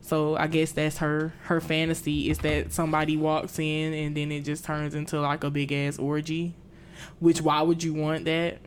[0.00, 4.40] So I guess that's her her fantasy is that somebody walks in and then it
[4.40, 6.54] just turns into like a big ass orgy.
[7.20, 8.58] Which why would you want that?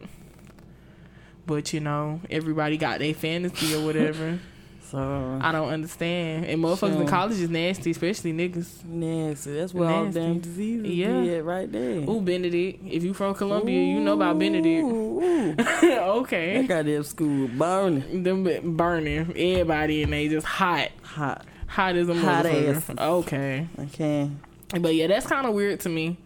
[1.46, 4.40] But you know, everybody got their fantasy or whatever.
[4.92, 6.48] So I don't understand.
[6.48, 8.84] And motherfuckers in college is nasty, especially niggas.
[8.84, 9.54] nasty.
[9.54, 10.20] That's where all Nasty.
[10.20, 11.22] damn diseases Yeah.
[11.22, 12.00] be at right there.
[12.10, 12.84] Ooh, Benedict.
[12.86, 14.84] If you from Columbia, you know about Benedict.
[14.84, 15.56] Ooh, ooh.
[16.20, 16.58] okay.
[16.58, 19.32] that goddamn school burning Them burning.
[19.34, 20.90] Everybody and they just hot.
[21.04, 21.46] hot.
[21.68, 23.00] Hot as a motherfucker.
[23.00, 23.68] Okay.
[23.80, 24.30] Okay.
[24.78, 26.18] But yeah, that's kind of weird to me.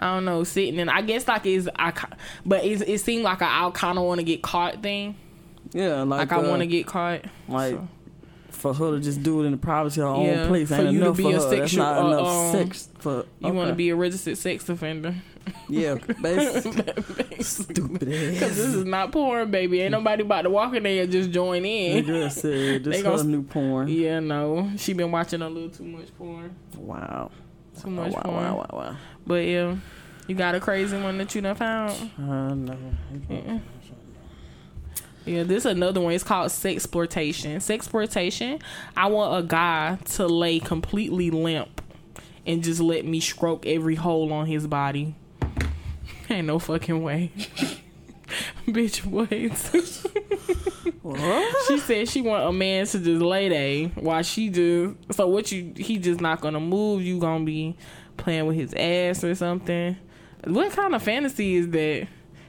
[0.00, 1.92] I don't know, sitting and I guess like it's I,
[2.44, 5.14] but it's, it seemed like a, I kind of want to get caught thing.
[5.72, 7.20] Yeah, like, Like, I uh, want to get caught.
[7.48, 7.88] like So,
[8.50, 10.68] for her to just do it in the privacy of her Yeah, own place.
[10.68, 11.50] for Ain't you to enough be for a her.
[11.56, 13.24] That's not uh, enough um, sex for.
[13.40, 15.14] you want to be a registered sex offender?
[15.68, 17.42] yeah, basically.
[17.42, 19.80] Stupid Because this is not porn, baby.
[19.82, 22.04] Ain't nobody about to walk in there and just join The in.
[22.04, 23.88] girl said They this gonna new porn.
[23.88, 24.70] Yeah, no.
[24.76, 26.54] She been watching a little too much porn.
[26.76, 27.30] Wow.
[27.82, 28.36] Too much wow, porn.
[28.36, 28.96] wow, wow, wow.
[29.26, 29.76] But yeah,
[30.26, 32.10] you got a crazy one that you done found.
[32.18, 32.76] Uh, no.
[35.26, 36.12] Yeah, this is another one.
[36.12, 37.56] It's called sexploitation.
[37.56, 38.60] Sexploitation.
[38.96, 41.82] I want a guy to lay completely limp
[42.46, 45.14] and just let me stroke every hole on his body.
[46.30, 47.32] Ain't no fucking way.
[48.68, 49.28] Bitch, what?
[51.68, 55.50] she said she want a man to just lay there while she just so what
[55.52, 57.76] you he just not gonna move, you gonna be
[58.16, 59.96] playing with his ass or something.
[60.44, 62.06] What kind of fantasy is that?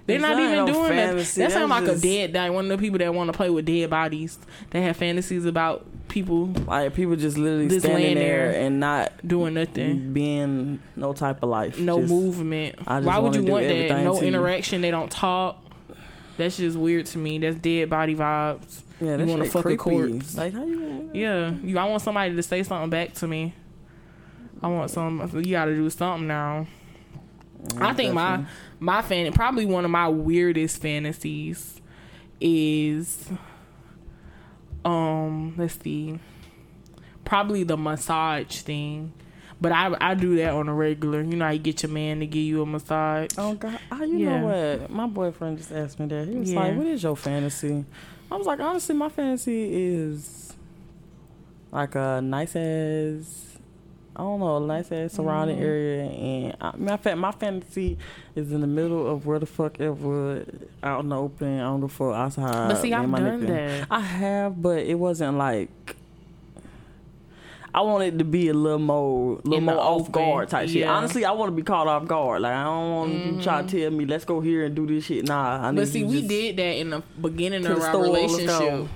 [0.07, 1.09] They're not even no doing that.
[1.09, 3.31] fantasy, That sounds like that's a just- dead like one of the people that want
[3.31, 4.39] to play with dead bodies.
[4.71, 8.61] They have fantasies about people Like people just literally Just standing laying there, there.
[8.65, 10.11] and not doing nothing.
[10.11, 11.79] being no type of life.
[11.79, 12.75] No Just- movement.
[12.79, 14.03] Just Why would you do want that?
[14.03, 14.27] No to you.
[14.27, 14.81] interaction.
[14.81, 15.63] They don't talk.
[16.41, 17.37] That's just weird to me.
[17.37, 18.81] That's dead body vibes.
[18.99, 19.77] Yeah, You wanna shit fuck a creepy.
[19.77, 20.35] corpse.
[20.37, 21.09] Like how you?
[21.13, 21.77] Yeah, you.
[21.77, 23.53] I want somebody to say something back to me.
[24.61, 25.29] I want some.
[25.35, 26.67] You got to do something now.
[27.77, 28.43] I think my
[28.79, 31.79] my fan probably one of my weirdest fantasies
[32.39, 33.29] is
[34.83, 36.17] um let's see
[37.23, 39.13] probably the massage thing
[39.61, 42.19] but I I do that on a regular you know I you get your man
[42.19, 43.79] to give you a massage Oh God!
[43.91, 44.41] Oh, you Yeah.
[44.41, 44.47] know
[44.79, 44.89] what?
[44.89, 46.27] My boyfriend just asked me that.
[46.27, 46.59] He was Yeah.
[46.59, 47.85] like, "What is your fantasy?"
[48.31, 50.53] I was like, "Honestly, my fantasy is
[51.71, 53.47] like a nice ass
[54.13, 55.65] I don't know, a nice ass surrounding Mm-hmm.
[55.65, 56.03] area.
[56.03, 57.97] And I, matter of fact, my fantasy
[58.35, 60.43] is in the middle of where the fuck ever
[60.83, 62.67] out in the open, on the fuck outside.
[62.67, 63.87] But see, I've done that.
[63.89, 65.95] I have, but it wasn't like.
[67.73, 70.85] I wanted to be a little more, little In more off open, guard type shit.
[70.85, 72.41] Honestly, I want to be caught off guard.
[72.41, 75.05] Like I don't want you try to tell me, let's go here and do this
[75.05, 75.25] shit.
[75.25, 78.87] Nah, I need But see, we did that in the beginning of the our relationship.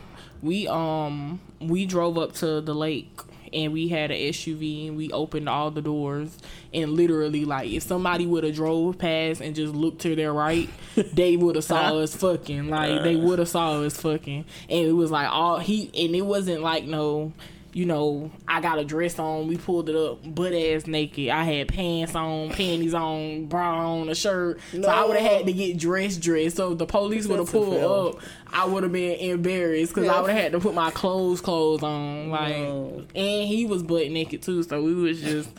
[0.41, 3.09] We um we drove up to the lake
[3.53, 6.37] and we had an SUV and we opened all the doors
[6.73, 10.69] and literally like if somebody would have drove past and just looked to their right,
[11.13, 12.69] they would have saw us fucking.
[12.69, 14.45] Like they would have saw us fucking.
[14.69, 17.31] And it was like all he and it wasn't like no
[17.75, 19.47] you know, I got a dress on.
[19.47, 21.27] We pulled it up, butt ass naked.
[21.27, 24.61] I had pants on, panties on, bra on, a shirt.
[24.71, 26.55] So I would have had to get dressed, dressed.
[26.55, 28.21] So if the police would have pulled up,
[28.53, 31.83] I would have been embarrassed because I would have had to put my clothes, clothes
[31.83, 32.29] on.
[32.29, 33.03] Like, No.
[33.13, 34.63] and he was butt naked too.
[34.63, 35.49] So we was just,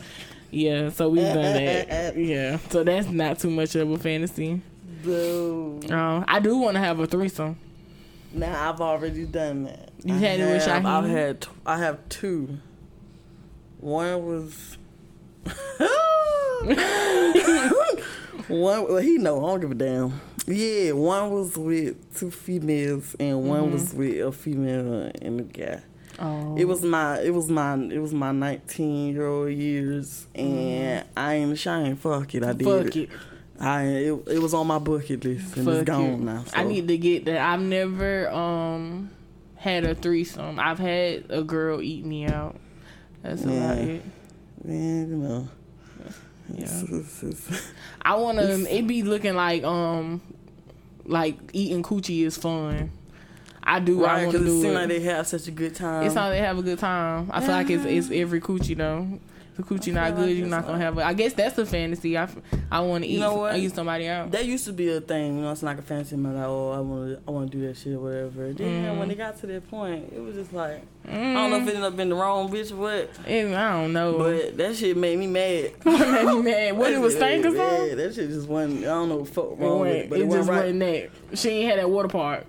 [0.49, 0.89] yeah.
[0.89, 2.17] So we've done that.
[2.17, 2.57] Yeah.
[2.71, 4.63] So that's not too much of a fantasy.
[5.05, 7.57] Um, I do want to have a threesome.
[8.37, 9.89] Nah, I've already done that.
[10.03, 11.41] You I had it with have- I've had.
[11.41, 12.59] t- I have two.
[13.79, 14.77] One was.
[18.47, 18.87] one.
[18.87, 19.43] Well, he know.
[19.43, 20.21] I don't give a damn.
[20.45, 23.73] Yeah, one was with two females, and one mm-hmm.
[23.73, 25.81] was with a female and a guy.
[26.19, 26.55] Oh.
[26.55, 27.19] It was my.
[27.19, 27.75] It was my.
[27.75, 31.09] It was my nineteen year old years, and mm-hmm.
[31.17, 31.99] I ain't ashamed.
[31.99, 32.65] Fuck it, I did.
[32.65, 33.09] Fuck it.
[33.59, 33.83] I.
[33.85, 36.19] It, it was on my bucket list, and Fuck it's gone it.
[36.19, 36.43] now.
[36.53, 37.37] I need to get that.
[37.39, 39.09] I've never um
[39.55, 40.59] had a threesome.
[40.59, 42.55] I've had a girl eat me out.
[43.23, 43.73] That's about Yeah.
[43.73, 44.01] it.
[44.63, 45.47] Man, you know.
[46.53, 46.63] Yeah.
[46.63, 48.43] It's- it's- it's- I wanna.
[48.43, 50.21] It be looking like um
[51.05, 52.91] like eating coochie is fun.
[53.63, 54.05] I do.
[54.05, 56.05] I Right, want to because it do seems like they have such a good time.
[56.05, 57.29] it's how they have a good time.
[57.33, 59.19] I feel like it's it's every coochie though.
[59.57, 60.97] The coochie not good, like you're not gonna have.
[60.99, 62.15] A, I guess that's the fantasy.
[62.15, 62.29] I,
[62.71, 63.13] I want to eat.
[63.15, 63.55] You know what?
[63.55, 64.29] I eat somebody out.
[64.31, 65.51] that used to be a thing, you know.
[65.51, 67.75] It's like a fancy man, like, oh, I want to, I want to do that
[67.75, 68.53] shit or whatever.
[68.53, 68.99] Then Mm.
[68.99, 71.69] when it got to that point, it was just like, I don't know if it
[71.69, 74.17] ended up being the wrong bitch or what, And I don't know.
[74.19, 75.71] but that shit made me mad.
[75.85, 76.77] made me mad?
[76.77, 77.97] What it was stank or something?
[77.97, 78.81] That shit just wasn't.
[78.83, 80.57] I don't know what the fuck It, wrong with it, but it, it, just right.
[80.61, 81.09] wasn't that.
[81.33, 82.45] She ain't had that water park.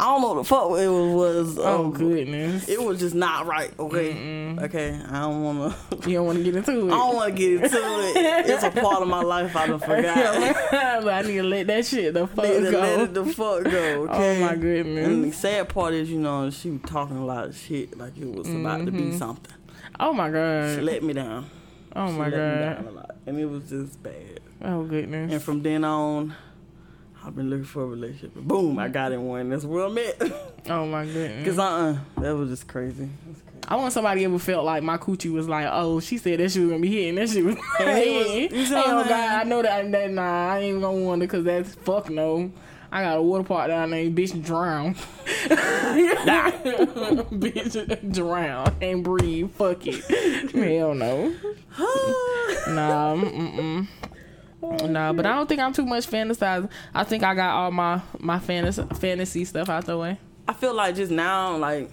[0.00, 1.56] I don't know what the fuck it was.
[1.56, 2.68] was Oh um, goodness.
[2.68, 3.70] It was just not right.
[3.78, 4.98] Okay, okay.
[5.10, 5.76] I don't wanna.
[6.06, 6.92] You don't want to get into it.
[6.92, 8.46] I don't wanna get into it.
[8.48, 10.56] It's a part of my life I done forgot.
[10.70, 12.80] but I need to let that shit the fuck Need to go.
[12.80, 14.08] let it the fuck go.
[14.08, 14.42] Okay.
[14.42, 15.06] Oh my goodness.
[15.06, 18.16] And the sad part is, you know, she was talking a lot of shit like
[18.16, 19.10] it was about to Mm-hmm.
[19.10, 19.52] be something.
[19.98, 20.76] Oh my god!
[20.76, 21.50] She let me down.
[21.94, 22.86] Oh She my let me down god.
[22.86, 24.40] a lot, and it was just bad.
[24.62, 25.32] Oh goodness.
[25.32, 26.34] And from then on,
[27.24, 28.34] I've been looking for a relationship.
[28.34, 29.50] Boom, I got in one.
[29.50, 30.20] That's where I'm at.
[30.68, 31.46] Oh my goodness.
[31.46, 33.08] Cause uh, uh that was just crazy.
[33.24, 33.40] Crazy.
[33.66, 36.60] I want somebody ever felt like my coochie was like, oh, she said that she
[36.60, 37.14] was gonna be hitting.
[37.14, 37.54] That shit was.
[37.56, 39.12] was- hey, you oh God.
[39.12, 39.90] I know that.
[39.90, 42.52] that nah, I ain't even gonna wonder because that's fuck no.
[42.92, 44.94] I got a water park down there, bitch drown.
[47.30, 49.50] bitch drown and breathe.
[49.52, 50.50] Fuck it.
[50.52, 51.34] Hell no.
[52.68, 53.86] Nah, mm
[54.62, 54.90] mm.
[54.90, 56.70] Nah, but I don't think I'm too much fantasizing.
[56.94, 60.18] I think I got all my my fantasy fantasy stuff out the way.
[60.48, 61.90] I feel like just now, like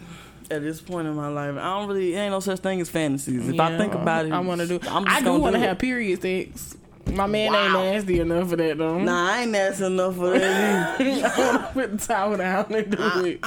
[0.49, 3.47] at this point in my life, I don't really ain't no such thing as fantasies.
[3.47, 4.79] If I think about it, I want to do.
[4.87, 6.75] I'm just I do want to have period sex.
[7.13, 8.99] My man ain't nasty enough for that though.
[8.99, 11.01] Nah, I ain't nasty enough for that.
[11.01, 13.41] I put the towel down and do it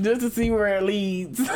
[0.00, 1.40] just to see where it leads.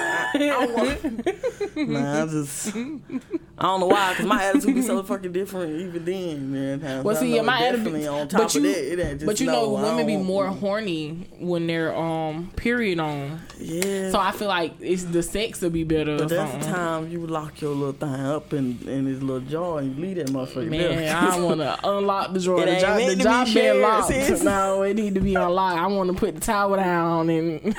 [1.75, 6.05] Nah, I just I don't know why, cause my attitude be so fucking different even
[6.05, 7.03] then, man.
[7.05, 8.07] Well, I see, yeah, my attitude.
[8.07, 11.29] on top But you, of that, it but you no, know, women be more horny
[11.39, 13.41] when they're um period on.
[13.59, 14.11] Yeah.
[14.11, 16.19] So I feel like it's the sex will be better.
[16.19, 19.79] but that's the time you lock your little thing up in, in his little jaw
[19.79, 21.17] and leave that motherfucker Man, there.
[21.17, 22.65] I want to unlock the drawer.
[22.65, 24.09] The job, the be job been shared, locked.
[24.09, 24.43] sis.
[24.53, 25.79] No, it need to be unlocked.
[25.79, 27.77] I want to put the towel down and,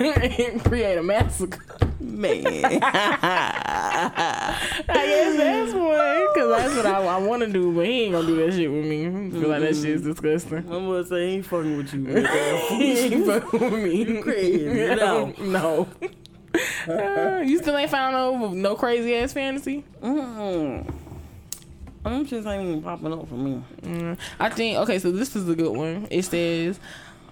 [0.00, 1.64] and create a massacre.
[2.00, 2.46] Man.
[2.46, 2.82] I
[4.88, 8.26] guess that's one, cause that's what I, I want to do, but he ain't gonna
[8.26, 9.06] do that shit with me.
[9.06, 10.58] I feel like that shit's disgusting.
[10.58, 12.04] I'm gonna say he ain't fucking with you.
[12.76, 14.22] he ain't fucking with me.
[14.22, 15.34] crazy, no.
[15.40, 15.88] no.
[16.88, 19.84] Uh, you still ain't found no no crazy ass fantasy.
[20.02, 20.90] Mm.
[22.10, 23.62] Them shits ain't even popping up for me.
[24.38, 26.06] I think okay, so this is a good one.
[26.10, 26.78] It says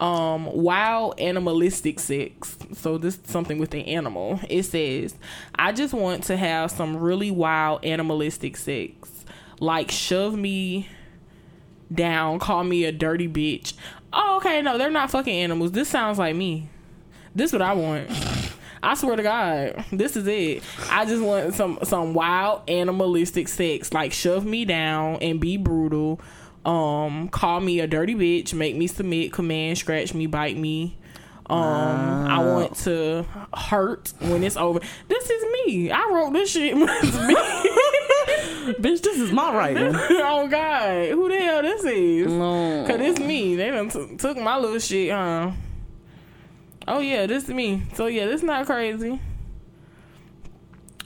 [0.00, 2.56] um wild animalistic sex.
[2.74, 4.40] So this is something with the animal.
[4.48, 5.14] It says,
[5.54, 9.24] I just want to have some really wild animalistic sex.
[9.60, 10.88] Like shove me
[11.92, 13.74] down, call me a dirty bitch.
[14.12, 15.72] Oh, okay, no, they're not fucking animals.
[15.72, 16.68] This sounds like me.
[17.34, 18.10] This what I want.
[18.84, 20.62] I swear to God, this is it.
[20.90, 26.20] I just want some some wild animalistic sex, like shove me down and be brutal.
[26.64, 30.96] Um, call me a dirty bitch, make me submit, command, scratch me, bite me.
[31.46, 34.80] Um, I want to hurt when it's over.
[35.08, 35.90] This is me.
[35.90, 36.74] I wrote this shit.
[38.80, 39.94] Bitch, this is my writing.
[39.94, 42.32] oh God, who the hell this is?
[42.32, 42.84] No.
[42.86, 43.56] Cause it's me.
[43.56, 45.50] They done t- took my little shit, huh?
[46.86, 47.82] Oh yeah, this is me.
[47.94, 49.20] So yeah, this not crazy.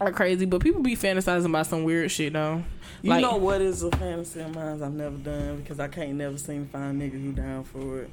[0.00, 2.62] Not crazy, but people be fantasizing about some weird shit though.
[3.02, 6.14] You Like- know what is a fantasy of mine I've never done because I can't
[6.14, 8.10] never seem to find niggas who down for it.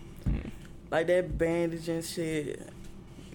[0.92, 2.60] Like that bandage and shit.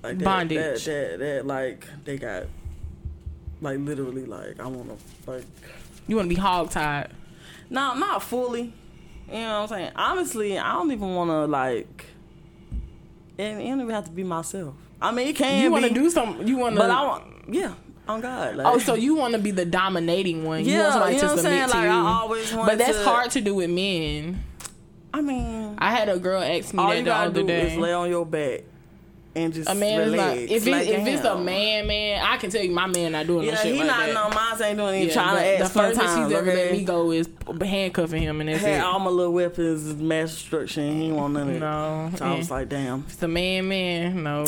[0.03, 0.85] Like that, Bondage.
[0.85, 2.45] That, that, that, like, they got,
[3.61, 5.45] like, literally, like, I want to, like,
[6.07, 7.11] You want to be hog tied?
[7.69, 8.73] no, not fully.
[9.29, 9.93] You know what I'm saying?
[9.97, 12.07] Honestly, I don't even want to, like,
[13.40, 14.74] it, it don't even have to be myself.
[15.00, 16.46] I mean, it can You want to do some?
[16.46, 16.81] You want to?
[16.83, 17.72] but I want, yeah,
[18.07, 18.57] on God.
[18.57, 20.64] Like, Oh, so you want to be the dominating one?
[20.64, 21.68] you Yeah, want you to know what I'm submit saying?
[21.70, 21.90] to Like, you.
[21.90, 24.44] I always wanted but that's to- hard to do with men.
[25.12, 27.46] I mean, I had a girl ask me all that you the gotta other do
[27.46, 27.72] day.
[27.72, 28.61] is lay on your back
[29.37, 30.40] and just a man is relax.
[30.40, 30.51] not.
[30.51, 33.27] If Like, it, if it's a man, man, I can tell you my man not
[33.27, 34.14] doing yeah, no shit he like not that.
[34.14, 35.01] no mine ain't doing.
[35.03, 36.31] He Yeah, trying to the ask fun furthest times.
[36.31, 37.29] he's ever let me go is
[37.61, 38.81] handcuffing him, and that's Had it.
[38.85, 40.93] all my little weapons, mass destruction.
[41.01, 41.61] He ain't want none of it.
[41.61, 42.55] No, So I was eh.
[42.55, 43.05] like, damn.
[43.09, 44.23] It's a man, man.
[44.23, 44.45] No,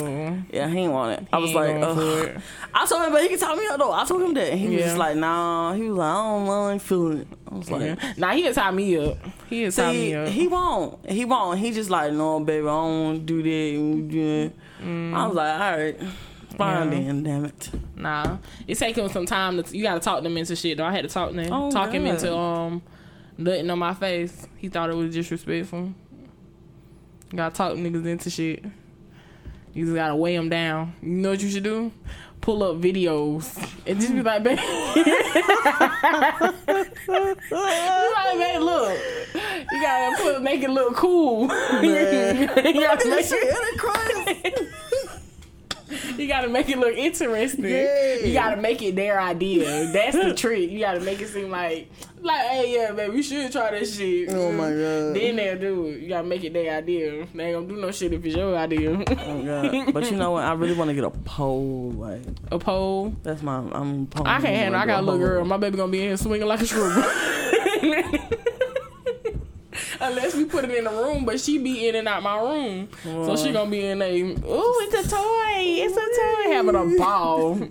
[0.52, 1.28] Yeah, he ain't want it.
[1.32, 2.40] I was like, Ugh.
[2.74, 3.92] I told him, but he can tell me though.
[3.92, 4.50] I told him that.
[4.50, 5.74] And he was just like, nah.
[5.74, 7.28] He was like, I don't I ain't feeling it.
[7.52, 8.12] I was like, Yeah.
[8.16, 9.18] Now he had tie me up.
[9.48, 10.28] He had tie me up.
[10.28, 11.10] he won't.
[11.10, 11.58] He won't.
[11.58, 14.12] He just like, no, baby, I don't do that.
[14.12, 14.52] that."
[15.14, 16.00] I was like, all right,
[16.56, 16.92] fine Mm.
[16.92, 16.98] Yeah.
[17.06, 17.70] then, damn it.
[17.96, 19.62] Nah, it's taking some time.
[19.62, 20.76] To, you got to talk them into shit.
[20.78, 22.82] Though I had to talk them, Oh, talk him into um,
[23.38, 24.46] nothing on my face.
[24.56, 25.92] He thought it was disrespectful.
[27.34, 28.64] Got to talk niggas into shit.
[29.74, 30.94] You just gotta weigh them down.
[31.00, 31.92] You know what you should do?
[32.42, 34.58] Pull up videos and just be like, babe.
[37.52, 38.98] Like, babe, look.
[39.72, 41.42] You gotta put, make it look cool.
[41.82, 44.68] you gotta make it,
[46.16, 47.64] you gotta make it look interesting.
[47.64, 49.90] You gotta make it their idea.
[49.92, 50.70] That's the trick.
[50.70, 54.28] You gotta make it seem like, like, hey, yeah, baby, we should try this shit.
[54.30, 55.16] Oh my god.
[55.16, 56.00] Then they'll do it.
[56.00, 57.26] You gotta make it their idea.
[57.34, 58.92] They ain't gonna do no shit if it's your idea.
[58.92, 59.92] Oh god.
[59.92, 60.44] But you know what?
[60.44, 61.92] I really want to get a pole.
[61.92, 63.14] Like a pole.
[63.22, 63.58] that's my.
[63.72, 64.06] I'm.
[64.06, 64.26] Pole.
[64.26, 64.80] I can't handle.
[64.80, 65.44] I got a little girl.
[65.44, 67.02] My baby gonna be in here swinging like a screw.
[70.02, 72.88] Unless we put it in a room, but she be in and out my room,
[73.04, 74.20] so she gonna be in a.
[74.20, 74.34] Ooh,
[74.80, 75.54] it's a toy.
[75.56, 76.52] It's a toy.
[76.52, 77.54] Having a ball.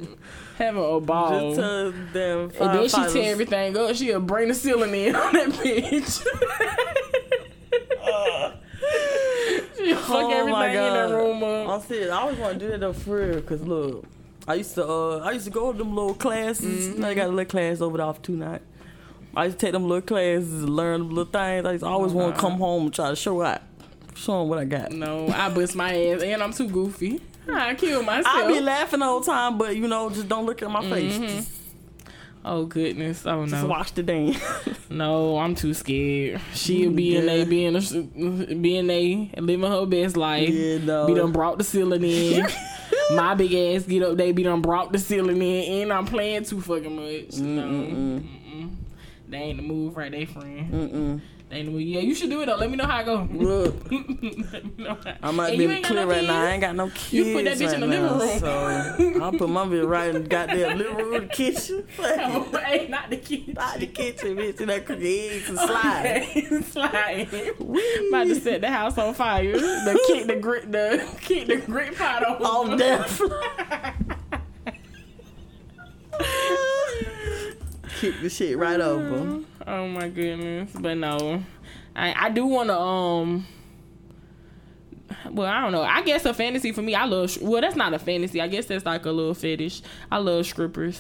[0.58, 1.56] Having a ball.
[1.56, 2.52] Just to them.
[2.60, 3.96] and then she tear everything up.
[3.96, 6.26] She'll bring the ceiling in on that bitch.
[9.78, 11.68] She'll fuck everything in that room up.
[11.70, 12.12] I'm serious.
[12.12, 13.42] I always want to do that though for real.
[13.42, 14.06] Cause look,
[14.48, 14.88] I used to.
[14.88, 16.90] Uh, I used to go to them little classes.
[16.90, 17.04] Mm-hmm.
[17.04, 18.62] I got a little class over there off two night.
[19.36, 21.66] I used to take them little classes, and learn little things.
[21.66, 23.62] I used to always want to come home and try to show out,
[24.16, 24.92] show them what I got.
[24.92, 27.22] No, I bust my ass, and I'm too goofy.
[27.52, 28.28] I kill myself.
[28.28, 31.14] I be laughing the whole time, but you know, just don't look at my face.
[31.14, 31.26] Mm-hmm.
[31.26, 31.52] Just,
[32.46, 33.48] oh goodness, oh no!
[33.48, 34.38] just watch the dance.
[34.90, 36.40] no, I'm too scared.
[36.54, 40.50] She'll be in a being a being a living her best life.
[40.50, 41.08] Yeah, no.
[41.08, 42.48] Be done brought the ceiling in.
[43.14, 46.46] My big ass get up, they be done brought the ceiling in, and I'm playing
[46.46, 47.38] too fucking much.
[47.40, 48.76] No, Mm-mm.
[49.32, 50.72] They ain't the move right, they friend.
[50.72, 51.22] Mm-mm.
[51.50, 51.82] They ain't the move.
[51.82, 52.56] Yeah, you should do it though.
[52.58, 53.28] Let me know how it go.
[53.32, 53.92] Look,
[54.78, 56.42] know how- I might be you ain't got clear no right now.
[56.44, 57.14] I ain't got no kids.
[57.14, 58.40] You put that bitch right in the now, living room.
[58.40, 61.88] So I'll put my bitch right in the goddamn living room, kitchen.
[61.98, 63.58] hey, not the kid.
[63.58, 66.64] Out the kitchen, bitch, and that cook eggs and slide.
[66.66, 67.28] slide.
[68.10, 69.54] About to set the house on fire.
[69.54, 72.46] The kick the grit the kick the grit pot over.
[72.46, 73.22] All deaf.
[78.02, 79.44] Kick the shit right over.
[79.68, 80.72] Oh my goodness.
[80.74, 81.44] But no.
[81.96, 83.46] I I do wanna um
[85.30, 85.84] well, I don't know.
[85.84, 86.96] I guess a fantasy for me.
[86.96, 87.40] I love.
[87.42, 88.42] Well, that's not a fantasy.
[88.42, 89.84] I guess that's like a little fetish.
[90.12, 91.00] I love strippers.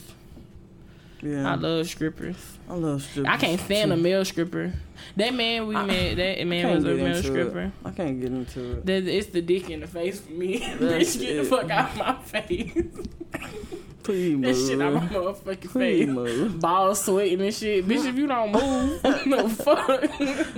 [1.23, 2.57] Yeah, I love strippers.
[2.69, 3.31] I love strippers.
[3.31, 4.73] I can't stand a male stripper.
[5.15, 6.17] That man we met.
[6.17, 7.59] That man was a male stripper.
[7.61, 7.71] it.
[7.83, 8.85] I can't get into it.
[8.85, 10.59] That it's the dick in the face for me.
[10.61, 12.73] Bitch, get the fuck out of my face.
[14.03, 14.41] Please move.
[14.43, 16.07] that shit out my motherfucking Please face.
[16.09, 16.59] move.
[16.59, 17.87] Balls sweating and shit.
[17.87, 20.01] Bitch, if you don't move, no fuck.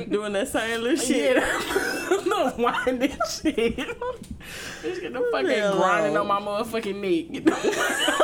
[0.09, 1.35] Doing that same little shit.
[1.37, 3.77] Yeah, no whining shit.
[4.83, 8.22] Bitch, get the fucking grinding on my motherfucking neck.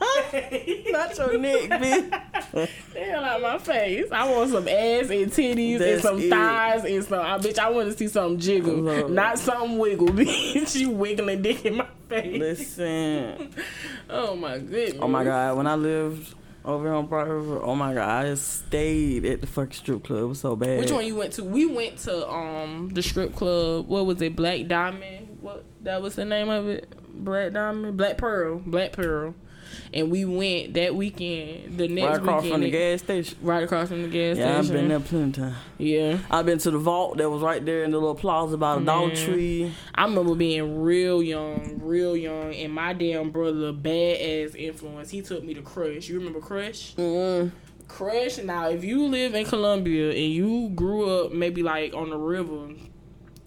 [0.00, 0.86] Get the- face.
[0.90, 2.68] Not your neck, bitch.
[2.96, 4.06] Hell out my face.
[4.12, 6.30] I want some ass and titties and some it.
[6.30, 7.20] thighs and some.
[7.24, 10.06] I bitch, I want to see something jiggle, not something wiggle.
[10.18, 12.38] Bitch, you wiggling dick in my face.
[12.38, 13.54] Listen.
[14.10, 14.98] Oh my goodness.
[15.02, 16.34] Oh my god, when I lived
[16.64, 20.22] over on Broad River, oh my god, I stayed at the fucking strip club.
[20.22, 20.80] It was so bad.
[20.80, 21.44] Which one you went to?
[21.44, 23.86] We went to um the strip club.
[23.86, 24.34] What was it?
[24.34, 25.38] Black Diamond.
[25.42, 26.88] What that was the name of it?
[27.24, 29.34] Black Diamond, Black Pearl, Black Pearl.
[29.92, 31.78] And we went that weekend.
[31.78, 33.38] The next Right across weekend, from the gas station.
[33.42, 34.52] Right across from the gas station.
[34.52, 35.56] Yeah, I've been there plenty of times.
[35.78, 38.78] Yeah, I've been to the vault that was right there in the little plaza by
[38.78, 39.72] the Dollar Tree.
[39.94, 45.10] I remember being real young, real young, and my damn brother, bad ass influence.
[45.10, 46.08] He took me to Crush.
[46.08, 46.94] You remember Crush?
[46.96, 47.52] Mm.
[47.86, 48.38] Crush.
[48.38, 52.70] Now, if you live in Columbia and you grew up maybe like on the river,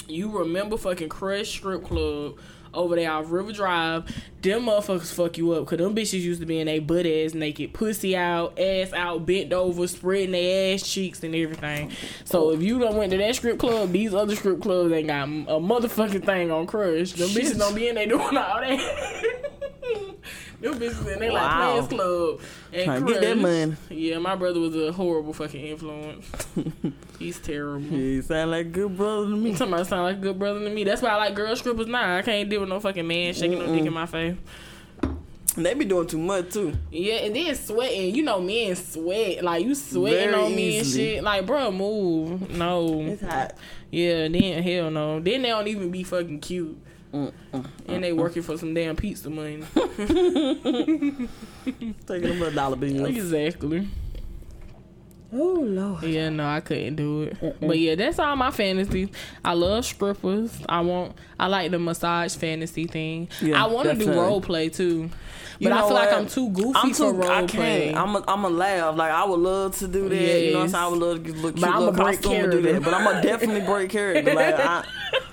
[0.08, 2.38] you remember fucking Crush Strip Club
[2.74, 4.06] over there off River Drive.
[4.42, 7.34] Them motherfuckers fuck you up because them bitches used to be in they butt ass
[7.34, 11.92] naked, pussy out, ass out, bent over, spreading their ass cheeks and everything.
[12.24, 15.24] So if you don't went to that strip club, these other strip clubs ain't got
[15.24, 17.14] a motherfucking thing on Crush.
[17.14, 19.26] Them bitches don't be in there doing all that.
[20.62, 21.72] Them bitches in there like Wow.
[21.72, 22.42] Players Club
[22.72, 23.76] and Trying to get that money.
[23.90, 26.30] Yeah, my brother was a horrible fucking influence.
[27.20, 27.82] He's terrible.
[27.82, 29.56] He sound like a good brother to me.
[29.56, 30.84] Somebody sound like a good brother to me.
[30.84, 32.18] That's why I like girl strippers now.
[32.18, 34.38] I can't deal with no fucking man shaking no dick in my face.
[35.56, 36.74] They be doing too much too.
[36.92, 38.16] Yeah, and then sweating.
[38.16, 39.44] You know, men sweat.
[39.44, 41.24] Like you sweating Very on me and shit.
[41.24, 42.52] Like, bro, move.
[42.52, 43.02] No.
[43.02, 43.54] It's hot.
[43.90, 45.20] Yeah, then hell no.
[45.20, 46.82] Then they don't even be fucking cute.
[47.14, 49.64] Mm, mm, and they mm, working for some damn pizza money.
[52.08, 53.10] Taking them a dollar bills.
[53.10, 53.88] exactly.
[55.34, 56.04] Oh lord.
[56.04, 57.60] Yeah, no, I couldn't do it.
[57.62, 59.10] But yeah, that's all my fantasies.
[59.46, 60.58] I love strippers.
[60.68, 61.16] I want.
[61.40, 63.30] I like the massage fantasy thing.
[63.42, 64.22] Yeah, I want to do definitely.
[64.24, 65.10] role play too.
[65.54, 66.12] But You I know feel like?
[66.12, 67.92] I'm too goofy I'm for role I play.
[67.94, 67.98] can't.
[67.98, 68.98] I'm a, I'm a laugh.
[68.98, 70.16] Like I would love to do that.
[70.16, 70.84] You know what I'm saying?
[70.84, 72.84] I would love to get look cute But I'ma little break costume and do that.
[72.84, 74.34] But I'm gonna definitely break character.
[74.34, 74.84] Like I,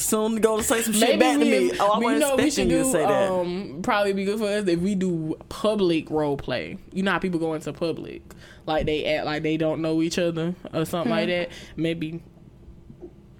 [0.00, 1.72] soon to go to say some shit back to me.
[1.78, 2.84] Oh, I wasn't know we should you do.
[2.84, 3.30] to say that.
[3.30, 6.78] Um, probably be good for us if we do public role play.
[6.92, 8.22] You know how people go into public,
[8.66, 11.50] like they act like they don't know each other or something like that.
[11.76, 12.22] Maybe,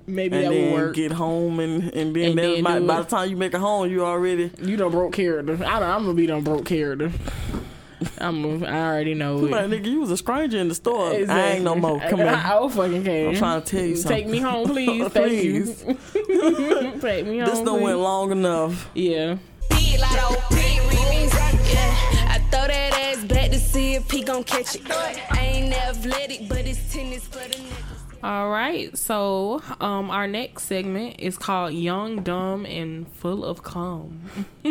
[0.06, 0.94] maybe and that then work.
[0.94, 3.90] get home and and then, And then by, by the time you make it home,
[3.90, 4.50] you already.
[4.62, 5.54] you don't broke character.
[5.54, 7.10] I don't, I'm gonna be done broke character.
[8.18, 8.62] I'm.
[8.62, 9.70] A, I already know Like it.
[9.70, 11.10] nigga, you was a stranger in the store.
[11.12, 12.00] I ain't no more.
[12.00, 12.28] Come on.
[12.28, 12.58] I, here.
[12.62, 13.28] I, fucking can.
[13.28, 14.16] I'm trying to tell you something.
[14.16, 15.08] Take me home, please.
[15.12, 15.82] Please.
[17.00, 17.48] Take me home.
[17.48, 17.82] This done please.
[17.82, 18.88] went long enough.
[18.94, 19.36] Yeah.
[19.70, 21.72] Big Lotto, big remix.
[21.72, 24.82] Yeah, I throw that ass back to see if he gon' catch it.
[24.90, 27.89] I ain't athletic, but it's tennis for the niggas.
[28.22, 28.96] All right.
[28.98, 34.20] So, um, our next segment is called "Young, Dumb, and Full of Cum."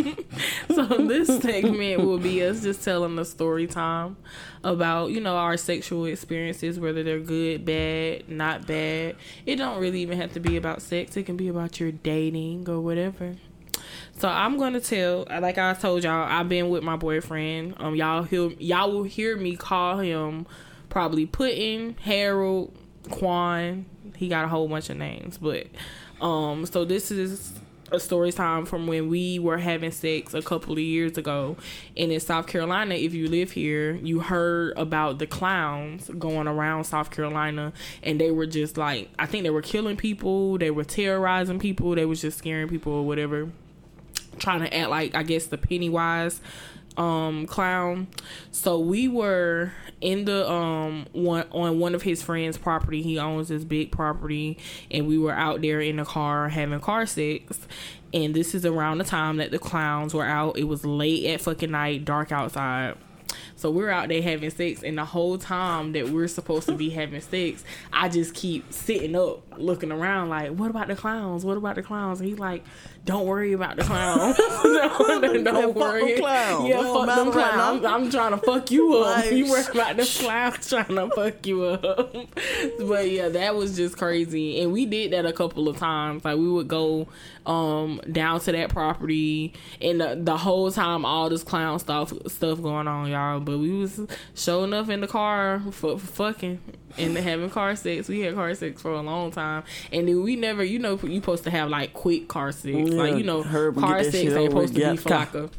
[0.69, 4.17] so, this segment will be us just telling the story time
[4.63, 9.15] about you know our sexual experiences, whether they're good, bad, not bad.
[9.47, 11.17] It don't really even have to be about sex.
[11.17, 13.35] It can be about your dating or whatever.
[14.19, 17.75] So I'm gonna tell, like I told y'all, I've been with my boyfriend.
[17.77, 20.45] Um, y'all hear, y'all will hear me call him
[20.89, 22.73] probably Putin, Harold,
[23.09, 23.85] Quan.
[24.15, 25.67] He got a whole bunch of names, but
[26.21, 27.53] um, so this is
[27.91, 31.57] a story time from when we were having sex a couple of years ago,
[31.97, 32.95] and in South Carolina.
[32.95, 38.31] If you live here, you heard about the clowns going around South Carolina, and they
[38.31, 42.21] were just like, I think they were killing people, they were terrorizing people, they was
[42.21, 43.49] just scaring people or whatever
[44.37, 46.41] trying to act like I guess the Pennywise
[46.99, 48.07] um clown.
[48.51, 49.71] So we were
[50.01, 53.01] in the um one on one of his friends' property.
[53.01, 54.57] He owns this big property
[54.91, 57.59] and we were out there in the car having car sex.
[58.13, 60.57] And this is around the time that the clowns were out.
[60.57, 62.95] It was late at fucking night, dark outside.
[63.55, 66.89] So we're out there having sex, and the whole time that we're supposed to be
[66.89, 71.45] having sex, I just keep sitting up, looking around, like, "What about the clowns?
[71.45, 72.63] What about the clowns?" And he's like,
[73.05, 74.37] "Don't worry about the clowns.
[74.63, 76.13] don't, Man, don't worry.
[76.13, 76.69] them clowns.
[76.69, 77.81] Yeah, don't fuck them clowns.
[77.81, 77.95] now.
[77.95, 79.17] I'm trying to fuck you up.
[79.17, 82.13] Like, you worry about the clown trying to fuck you up."
[82.87, 86.25] but yeah, that was just crazy, and we did that a couple of times.
[86.25, 87.07] Like we would go
[87.45, 92.61] um down to that property and the, the whole time all this clown stuff stuff
[92.61, 93.99] going on y'all but we was
[94.35, 96.59] sure up in the car for, for fucking
[96.97, 98.07] and having car sex.
[98.07, 99.63] We had car sex for a long time.
[99.91, 102.89] And then we never you know you supposed to have like quick car sex.
[102.89, 105.33] Like you know hurry up and get car sex ain't supposed to be for like
[105.33, 105.49] a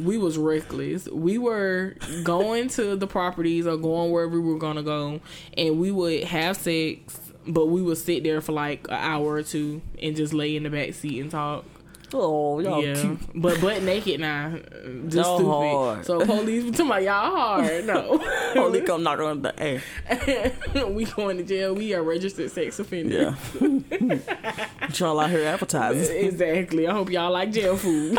[0.00, 1.06] we was reckless.
[1.08, 5.20] We were going to the properties or going wherever we were gonna go,
[5.56, 9.42] and we would have sex, but we would sit there for like an hour or
[9.42, 11.64] two and just lay in the back seat and talk.
[12.16, 13.18] Oh, y'all yeah, cute.
[13.34, 14.50] but butt naked now.
[15.04, 15.50] Just Y'all stupid.
[15.50, 16.06] hard.
[16.06, 17.84] So police talking about y'all hard.
[17.94, 18.18] No,
[18.54, 20.52] Holy come knock on the hey.
[20.88, 21.74] we going to jail.
[21.74, 23.34] We are registered sex offenders.
[23.60, 24.18] Yeah.
[24.94, 26.24] y'all out here advertising.
[26.26, 26.86] exactly.
[26.86, 28.16] I hope y'all like jail food.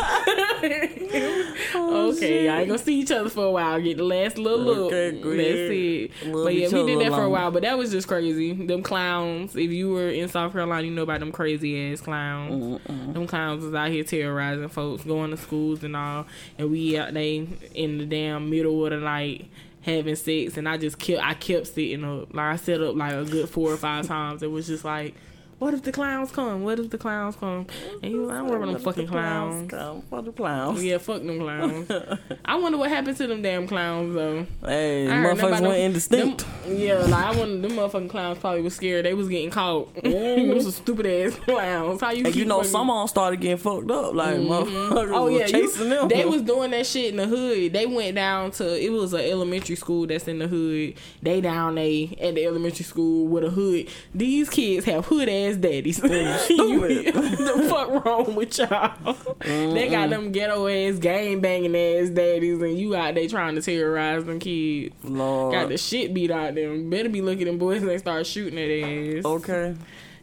[1.74, 3.80] Oh, okay, I ain't gonna see each other for a while.
[3.80, 4.92] Get the last little look.
[4.92, 6.26] Okay, That's it.
[6.34, 7.50] Love but yeah, we did that for a while.
[7.50, 8.52] But that was just crazy.
[8.52, 9.54] Them clowns.
[9.56, 12.80] If you were in South Carolina, you know about them crazy ass clowns.
[12.86, 16.26] Them clowns was out here terrorizing folks, going to schools and all.
[16.58, 19.48] And we out they in the damn middle of the night
[19.82, 20.56] having sex.
[20.56, 22.34] And I just kept I kept sitting up.
[22.34, 24.42] Like I set up like a good four or five times.
[24.42, 25.14] It was just like.
[25.58, 26.64] What if the clowns come?
[26.64, 27.66] What if the clowns come?
[28.02, 29.70] And you, I don't worry about them fucking clowns.
[29.70, 30.84] Come for the clowns.
[30.84, 31.90] Yeah, fuck them clowns.
[32.44, 34.46] I wonder what happened to them damn clowns though.
[34.60, 36.44] Hey, motherfuckers went indistinct.
[36.64, 39.06] Them, yeah, like I wonder them motherfucking clowns probably was scared.
[39.06, 39.94] They was getting caught.
[40.02, 42.02] them some stupid ass clowns.
[42.02, 42.26] How you?
[42.26, 44.12] And you know, fucking- some of them started getting fucked up.
[44.12, 44.52] Like, mm-hmm.
[44.52, 46.08] motherfuckers Oh yeah, you- chasing them.
[46.08, 47.72] they was doing that shit in the hood.
[47.72, 50.94] They went down to it was an elementary school that's in the hood.
[51.22, 53.88] They down they at the elementary school with a hood.
[54.14, 55.98] These kids have hood ass daddies.
[55.98, 57.14] stupid.
[57.14, 59.14] the fuck wrong with y'all?
[59.40, 63.62] They got them ghetto ass gang banging ass daddies, and you out there trying to
[63.62, 64.92] terrorize them kids.
[65.04, 65.54] Lord.
[65.54, 66.90] Got the shit beat out them.
[66.90, 69.24] Better be looking at them boys and they start shooting at ass.
[69.24, 69.76] Okay.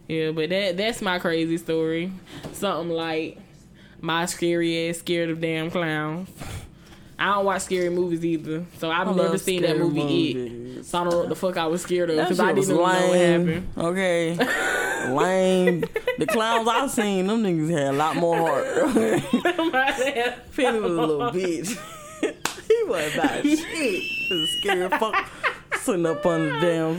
[0.08, 2.12] Yeah, but that that's my crazy story.
[2.52, 3.38] Something like
[4.02, 6.30] my scary ass scared of damn clowns.
[7.18, 10.32] I don't watch scary movies either, so I've I never seen that movie.
[10.32, 12.64] It, so I don't know what the fuck I was scared of because I didn't
[12.64, 13.68] even know what happened.
[13.78, 14.38] Okay.
[15.10, 15.84] lame.
[16.18, 18.66] The clowns I seen, them niggas had a lot more heart.
[20.56, 21.78] Penny was a little bitch.
[22.68, 24.04] he wasn't about shit.
[24.30, 25.30] The scary fuck
[25.82, 26.94] sitting up on the damn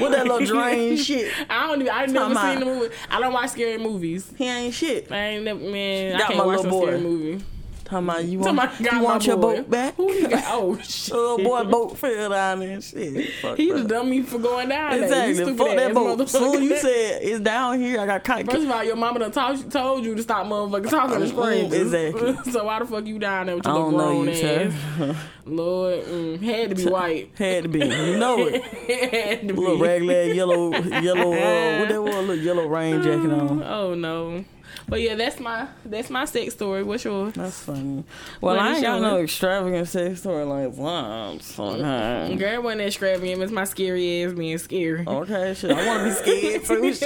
[0.00, 1.32] with that little drain shit.
[1.48, 1.80] I don't.
[1.80, 2.94] Even, I never seen the movie.
[3.10, 4.30] I don't watch scary movies.
[4.36, 5.10] He ain't shit.
[5.10, 6.16] I ain't never, man.
[6.16, 7.44] I can't my watch little scary movie.
[7.92, 9.56] Talking about you want, about you want your boy.
[9.56, 9.94] boat back?
[9.96, 10.44] Who you got?
[10.46, 11.12] Oh shit.
[11.12, 12.80] Little boy boat fell down there.
[12.80, 13.34] Shit.
[13.34, 15.00] Fuck He just me for going down there.
[15.00, 15.56] You Exactly.
[15.58, 16.26] Fuck that boat.
[16.30, 18.50] Soon you said it's down here, I got kite.
[18.50, 21.92] First of all, your mama done told, told you to stop motherfucking talking to strangers.
[21.92, 22.52] exactly.
[22.52, 25.16] so why the fuck you down there with your little grown you, ass?
[25.44, 27.30] Lord, mm, had to be white.
[27.36, 27.80] Had to be.
[27.80, 28.62] You know it.
[28.62, 29.82] had to little be.
[29.82, 33.62] regular yellow, yellow, uh, what that was, little yellow rain jacket on.
[33.62, 34.46] Oh no.
[34.88, 36.82] But yeah, that's my that's my sex story.
[36.82, 37.34] What's yours?
[37.34, 38.04] That's funny.
[38.40, 41.46] Well, What I ain't got no extravagant sex story like once.
[41.46, 42.38] Sometimes.
[42.38, 43.42] Girl wasn't extravagant.
[43.42, 45.04] It's my scary ass being scary.
[45.06, 45.70] Okay, shit.
[45.70, 46.92] I want to be scared too.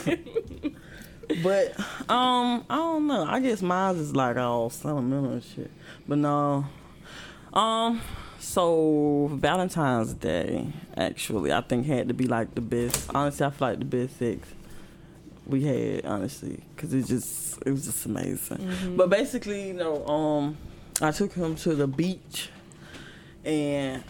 [0.00, 1.42] Shit.
[1.42, 1.78] but
[2.10, 3.24] um, I don't know.
[3.24, 5.70] I guess mine is like all sentimental and shit.
[6.06, 6.66] But no,
[7.52, 8.00] um.
[8.42, 13.10] So Valentine's Day, actually, I think had to be like the best.
[13.14, 14.48] Honestly, I feel like the best sex
[15.50, 18.94] we had, honestly, because it just it was just amazing.
[18.96, 20.56] But basically, you know, um,
[21.02, 22.50] I took him to the beach,
[23.44, 24.02] and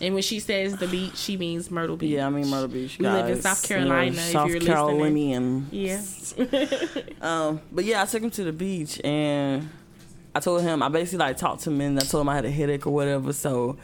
[0.00, 2.10] And when she says the beach, she means Myrtle Beach.
[2.10, 2.98] yeah, I mean Myrtle Beach.
[2.98, 4.74] We live in guys, South you know, Carolina, if South you're listening.
[4.74, 5.66] Carolinian.
[5.72, 6.02] Yeah.
[7.20, 9.68] Um, but yeah, I took him to the beach and
[10.36, 12.44] I told him I basically like talked to him and I told him I had
[12.44, 13.32] a headache or whatever.
[13.32, 13.76] So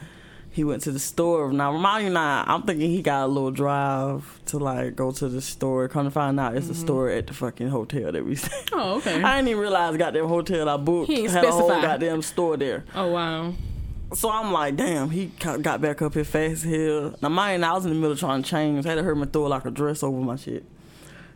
[0.55, 1.51] he went to the store.
[1.51, 5.27] Now, remind you now, I'm thinking he got a little drive to like go to
[5.29, 5.87] the store.
[5.89, 6.57] Come to find out, Mm-hmm.
[6.57, 8.55] it's a store at the fucking hotel that we stay.
[8.71, 9.21] Oh, okay.
[9.23, 12.85] I didn't even realize the goddamn hotel I booked had a whole goddamn store there.
[12.95, 13.53] oh wow.
[14.13, 17.15] So I'm like, damn, he got back up here fast as hell.
[17.21, 18.85] Now, mind, I was in the middle of trying to change.
[18.85, 20.63] I had to hurt my throw like a dress over my shit.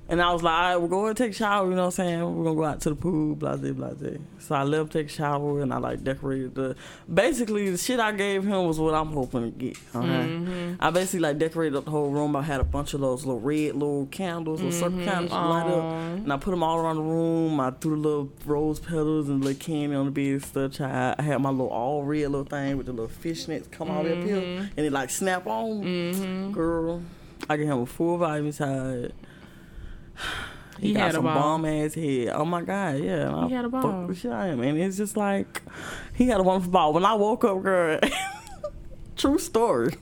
[0.09, 1.99] And I was like, all right, we'll go and take a shower, you know what
[1.99, 2.35] I'm saying?
[2.37, 4.17] We're gonna go out to the pool, blah, blah, blah, blah.
[4.39, 6.75] So I left, take a shower, and I like decorated the.
[7.13, 9.77] Basically, the shit I gave him was what I'm hoping to get.
[9.93, 10.07] Okay?
[10.07, 10.75] Mm-hmm.
[10.79, 12.35] I basically like decorated up the whole room.
[12.35, 15.07] I had a bunch of those little red little candles, little circle mm-hmm.
[15.07, 15.83] candles to light up.
[15.83, 17.59] And I put them all around the room.
[17.59, 20.81] I threw the little rose petals and little candy on the bed and stuff.
[20.81, 24.07] I, I had my little all red little thing with the little fishnets come out
[24.07, 24.37] up here.
[24.37, 24.65] Mm-hmm.
[24.75, 26.51] And it like snap on.
[26.51, 27.03] Girl,
[27.47, 29.13] I can have a full vitamin side.
[30.79, 32.29] He, He got had a some bomb ass head.
[32.29, 33.47] Oh my god, yeah.
[33.47, 34.07] He I had a ball.
[34.07, 35.61] the shit and it's just like
[36.15, 36.93] he had a wonderful ball.
[36.93, 37.99] When I woke up, girl.
[39.17, 39.93] True story.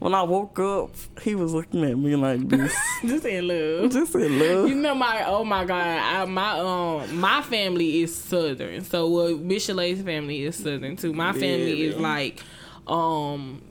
[0.00, 0.90] When I woke up,
[1.22, 2.74] he was looking at me like this.
[3.02, 3.92] Just in love.
[3.92, 4.68] just in love.
[4.68, 8.82] You know my oh my god, I, my um my family is southern.
[8.82, 11.12] So well, Michelet's family is southern too.
[11.12, 12.42] My family is like
[12.88, 13.62] um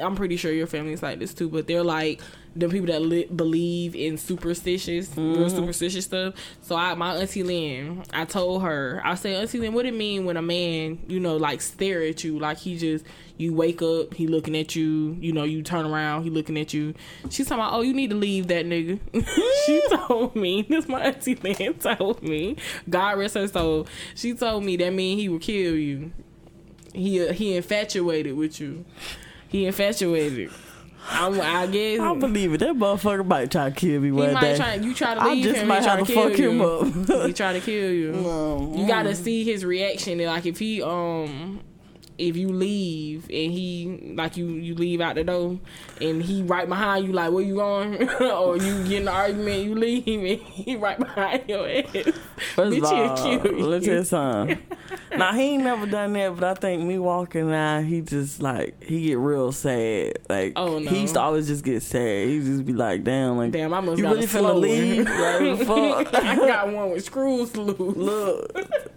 [0.00, 2.20] I'm pretty sure your family's like this too, but they're like
[2.56, 5.56] the people that li- believe in superstitious, real mm-hmm.
[5.56, 6.34] superstitious stuff.
[6.62, 10.24] So I, my auntie Lynn, I told her, I said, Auntie Lynn, what it mean
[10.24, 13.04] when a man, you know, like stare at you, like he just,
[13.36, 16.74] you wake up, he looking at you, you know, you turn around, he looking at
[16.74, 16.94] you.
[17.30, 18.98] She's talking about, oh, you need to leave that nigga.
[19.66, 22.56] she told me, this my auntie Lynn told me,
[22.88, 23.86] God rest her soul.
[24.14, 26.12] She told me that mean he would kill you.
[26.92, 28.84] He he infatuated with you.
[29.48, 30.50] He infatuated.
[31.08, 32.58] I'm, I guess I believe it.
[32.58, 34.56] That motherfucker might try to kill me he one might day.
[34.56, 34.74] try.
[34.74, 35.68] You try to I just him.
[35.68, 37.14] might he try have to to kill fuck him you.
[37.14, 37.26] up.
[37.26, 38.12] he try to kill you.
[38.12, 40.18] No, You gotta see his reaction.
[40.18, 41.60] Like if he um.
[42.20, 45.58] If you leave and he like you, you leave out the door,
[46.02, 49.64] and he right behind you, like where you going, or you get in an argument,
[49.64, 51.86] you leave, and he right behind your ass.
[52.54, 53.16] First of all,
[53.68, 54.58] let's you something.
[55.16, 58.82] now he ain't never done that, but I think me walking out, he just like
[58.82, 60.18] he get real sad.
[60.28, 60.90] Like Oh, no.
[60.90, 62.28] he used to always just get sad.
[62.28, 65.06] He just be like, damn, like Damn, I must you got really finna leave?
[65.08, 65.66] like
[66.04, 66.14] fuck.
[66.22, 67.78] I got one with screws loose.
[67.96, 68.52] Look,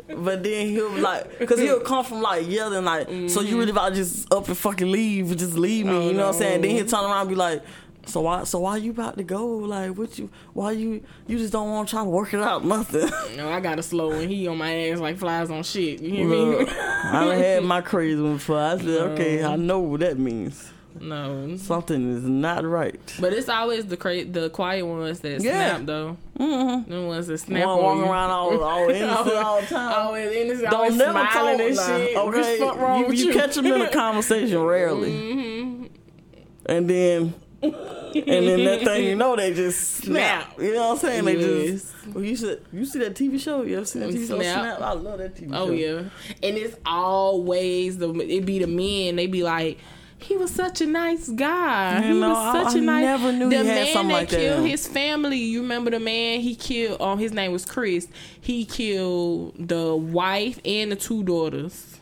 [0.09, 3.71] but then he'll be like, cause he'll come from like yelling, like, so you really
[3.71, 6.35] about to just up and fucking leave, and just leave me, Oh, you know what
[6.35, 6.61] I'm saying?
[6.61, 7.63] Then he'll turn around and be like,
[8.05, 9.45] so why, so why you about to go?
[9.47, 12.65] Like, what you, why you, you just don't want to try to work it out,
[12.65, 13.09] nothing.
[13.37, 14.27] No, I got a slow one.
[14.27, 16.01] He on my ass like flies on shit.
[16.01, 16.67] You hear me?
[16.69, 18.59] I done had my crazy one before.
[18.59, 20.72] I said, okay, I uh, know what that means.
[21.03, 22.99] No, Something is not right.
[23.19, 25.75] but it's always the cra- the quiet ones that Yeah.
[25.75, 26.17] snap though.
[26.39, 26.91] Mm-hmm.
[26.91, 29.93] The ones that snap One walking around all, all innocent all the time.
[30.05, 32.17] Always innocent, Don't always never smiling and now, shit.
[32.17, 32.59] okay?
[32.59, 33.33] What's wrong you, with you you?
[33.33, 35.85] catch them in a conversation rarely, Mm-hmm.
[36.67, 37.33] and then
[37.63, 37.73] and
[38.47, 40.57] then that thing you know they just snap.
[40.59, 41.25] You know what I'm saying?
[41.25, 41.81] They Yes.
[41.83, 41.93] just.
[42.13, 43.61] Well, you should you see that TV show?
[43.63, 44.39] You ever seen that TV show?
[44.39, 44.77] Snap.
[44.77, 44.81] Snap.
[44.81, 45.71] I love that TV Oh show.
[45.71, 45.97] Oh yeah,
[46.47, 49.15] and it's always the it be the men.
[49.17, 49.79] They be like.
[50.23, 51.99] He was such a nice guy.
[52.07, 53.03] You he know, was such a I nice.
[53.03, 54.37] never knew the he had man something that like that.
[54.39, 55.37] killed his family.
[55.37, 57.01] You remember the man he killed?
[57.01, 58.07] Um, his name was Chris.
[58.39, 61.97] He killed the wife and the two daughters,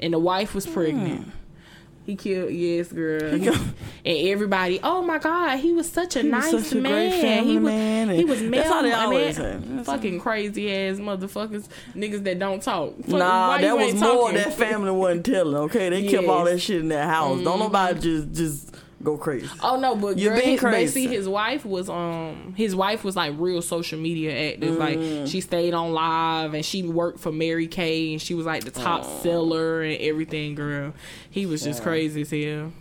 [0.00, 1.30] and the wife was pregnant.
[2.06, 3.36] He killed yes, girl.
[3.36, 7.20] He- and everybody, oh my god, he was such a He nice such a man.
[7.20, 9.84] family he was, man, He was that's how they always man, say.
[9.84, 12.94] Fucking crazy ass motherfuckers, niggas that don't talk.
[12.98, 14.34] Fuck, Nah, why that you was ain't more talking?
[14.36, 15.56] that family wasn't telling.
[15.56, 17.42] Okay, they kept all that shit in their house.
[17.42, 17.58] Don't mm-hmm.
[17.64, 18.76] nobody just just
[19.06, 19.48] go crazy.
[19.62, 21.06] Oh no, but You girl, been his, but crazy.
[21.06, 24.76] see, his wife was um, his wife was like real social media active.
[24.76, 24.98] Like
[25.28, 28.72] she stayed on live and she worked for Mary Kay and she was like the
[28.72, 30.56] top seller and everything.
[30.56, 30.92] Girl,
[31.30, 32.72] he was just crazy as hell.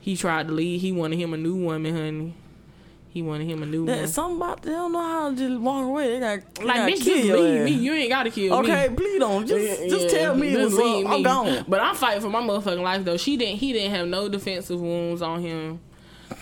[0.00, 0.80] He tried to leave.
[0.80, 2.34] He wanted him a new woman, honey.
[3.12, 4.08] He wanted him a new That one.
[4.08, 6.12] something about they don't know how to just walk away.
[6.14, 7.70] They got they Like gotta bitch, just leave me.
[7.72, 8.70] You ain't gotta kill me.
[8.72, 9.46] Okay, please don't.
[9.46, 11.12] Just Yeah, just yeah, tell me what's leave up.
[11.12, 11.22] I'm me.
[11.24, 11.64] gone.
[11.68, 13.18] But I'm fighting for my motherfucking life though.
[13.18, 13.58] She didn't.
[13.58, 15.80] He didn't have no defensive wounds on him.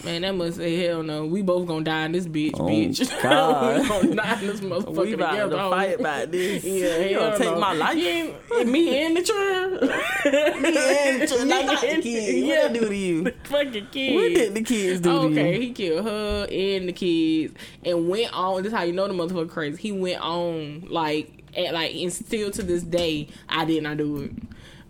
[0.05, 1.27] Man, that must say hell no.
[1.27, 3.23] We both gonna die in this bitch, Oh, bitch.
[3.23, 3.83] God.
[3.83, 5.57] we gonna die in this motherfucker We about together.
[5.57, 6.65] to fight about this.
[6.65, 8.67] Yeah, you gonna take my life.
[8.67, 9.81] Me and the child.
[10.63, 12.47] Me and the- like, not the kids.
[12.47, 13.33] What they do to you?
[13.45, 14.15] Fucking kids.
[14.15, 18.33] What did the kids do to Okay, he killed her and the kids, and went
[18.33, 18.63] on.
[18.63, 19.81] This is how you know the motherfucker crazy.
[19.81, 24.19] He went on like, at, like, and still to this day, I did not do
[24.19, 24.33] it.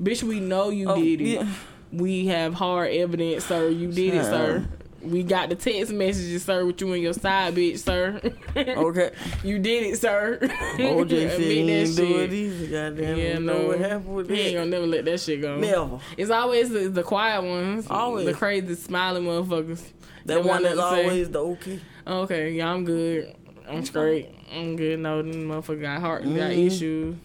[0.02, 1.24] Bitch, we know you Oh, did it.
[1.24, 1.48] yeah.
[1.92, 3.68] We have hard evidence, sir.
[3.68, 4.64] You did it, sir.
[5.02, 8.20] We got the text messages, sir, with you and your side bitch, sir.
[8.56, 9.12] Okay.
[9.42, 10.38] you did it, sir.
[10.42, 12.66] OJ said he that ain't do it either.
[12.90, 13.16] Goddamn.
[13.16, 13.68] Yeah, you know no.
[13.68, 15.56] what happened with He ain't gonna never let that shit go.
[15.56, 16.00] Never.
[16.18, 18.26] It's always the, the quiet ones, Always.
[18.26, 19.82] the crazy smiling motherfuckers.
[20.26, 21.02] That Them one got that's to say.
[21.04, 21.80] always the okay.
[22.06, 23.34] Okay, yeah, I'm good.
[23.68, 24.28] I'm straight.
[24.52, 24.98] I'm good.
[24.98, 26.66] No, them motherfucker got heart, got Mm-hmm.
[26.66, 27.16] issues.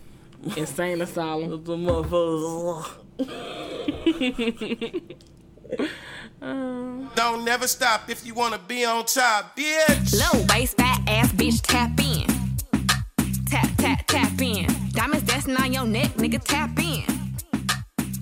[0.55, 1.49] Insane asylum.
[1.63, 2.85] The motherfuckers.
[6.45, 10.13] Don't never stop if you wanna be on top, bitch.
[10.13, 12.27] Low waist, fat ass bitch, tap in.
[13.47, 14.67] Tap, tap, tap in.
[14.91, 17.03] Diamonds dancing on your neck, nigga, tap in.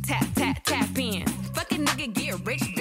[0.03, 1.27] Tap, tap, tap in.
[1.53, 2.72] Fucking nigga, get rich,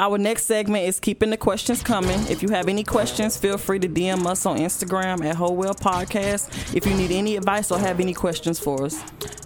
[0.00, 2.18] Our next segment is keeping the questions coming.
[2.30, 6.74] If you have any questions, feel free to DM us on Instagram at Wholewell Podcast.
[6.74, 8.98] If you need any advice or have any questions for us.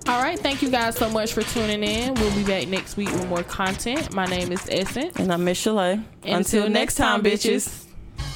[0.06, 2.14] All right, thank you guys so much for tuning in.
[2.14, 4.14] We'll be back next week with more content.
[4.14, 5.16] My name is Essence.
[5.16, 5.94] And I'm Miss Chalet.
[6.22, 7.86] And until next time, bitches.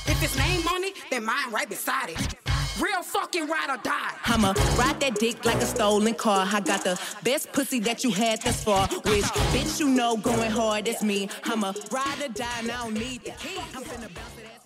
[0.09, 2.38] If it's name on it, then mine right beside it.
[2.81, 4.13] Real fucking ride or die.
[4.27, 6.47] I'ma ride that dick like a stolen car.
[6.51, 8.87] I got the best pussy that you had thus far.
[8.89, 11.29] Which bitch you know going hard, that's me.
[11.45, 13.59] I'ma ride or die and I don't need the key.
[13.75, 14.58] I'm finna bounce.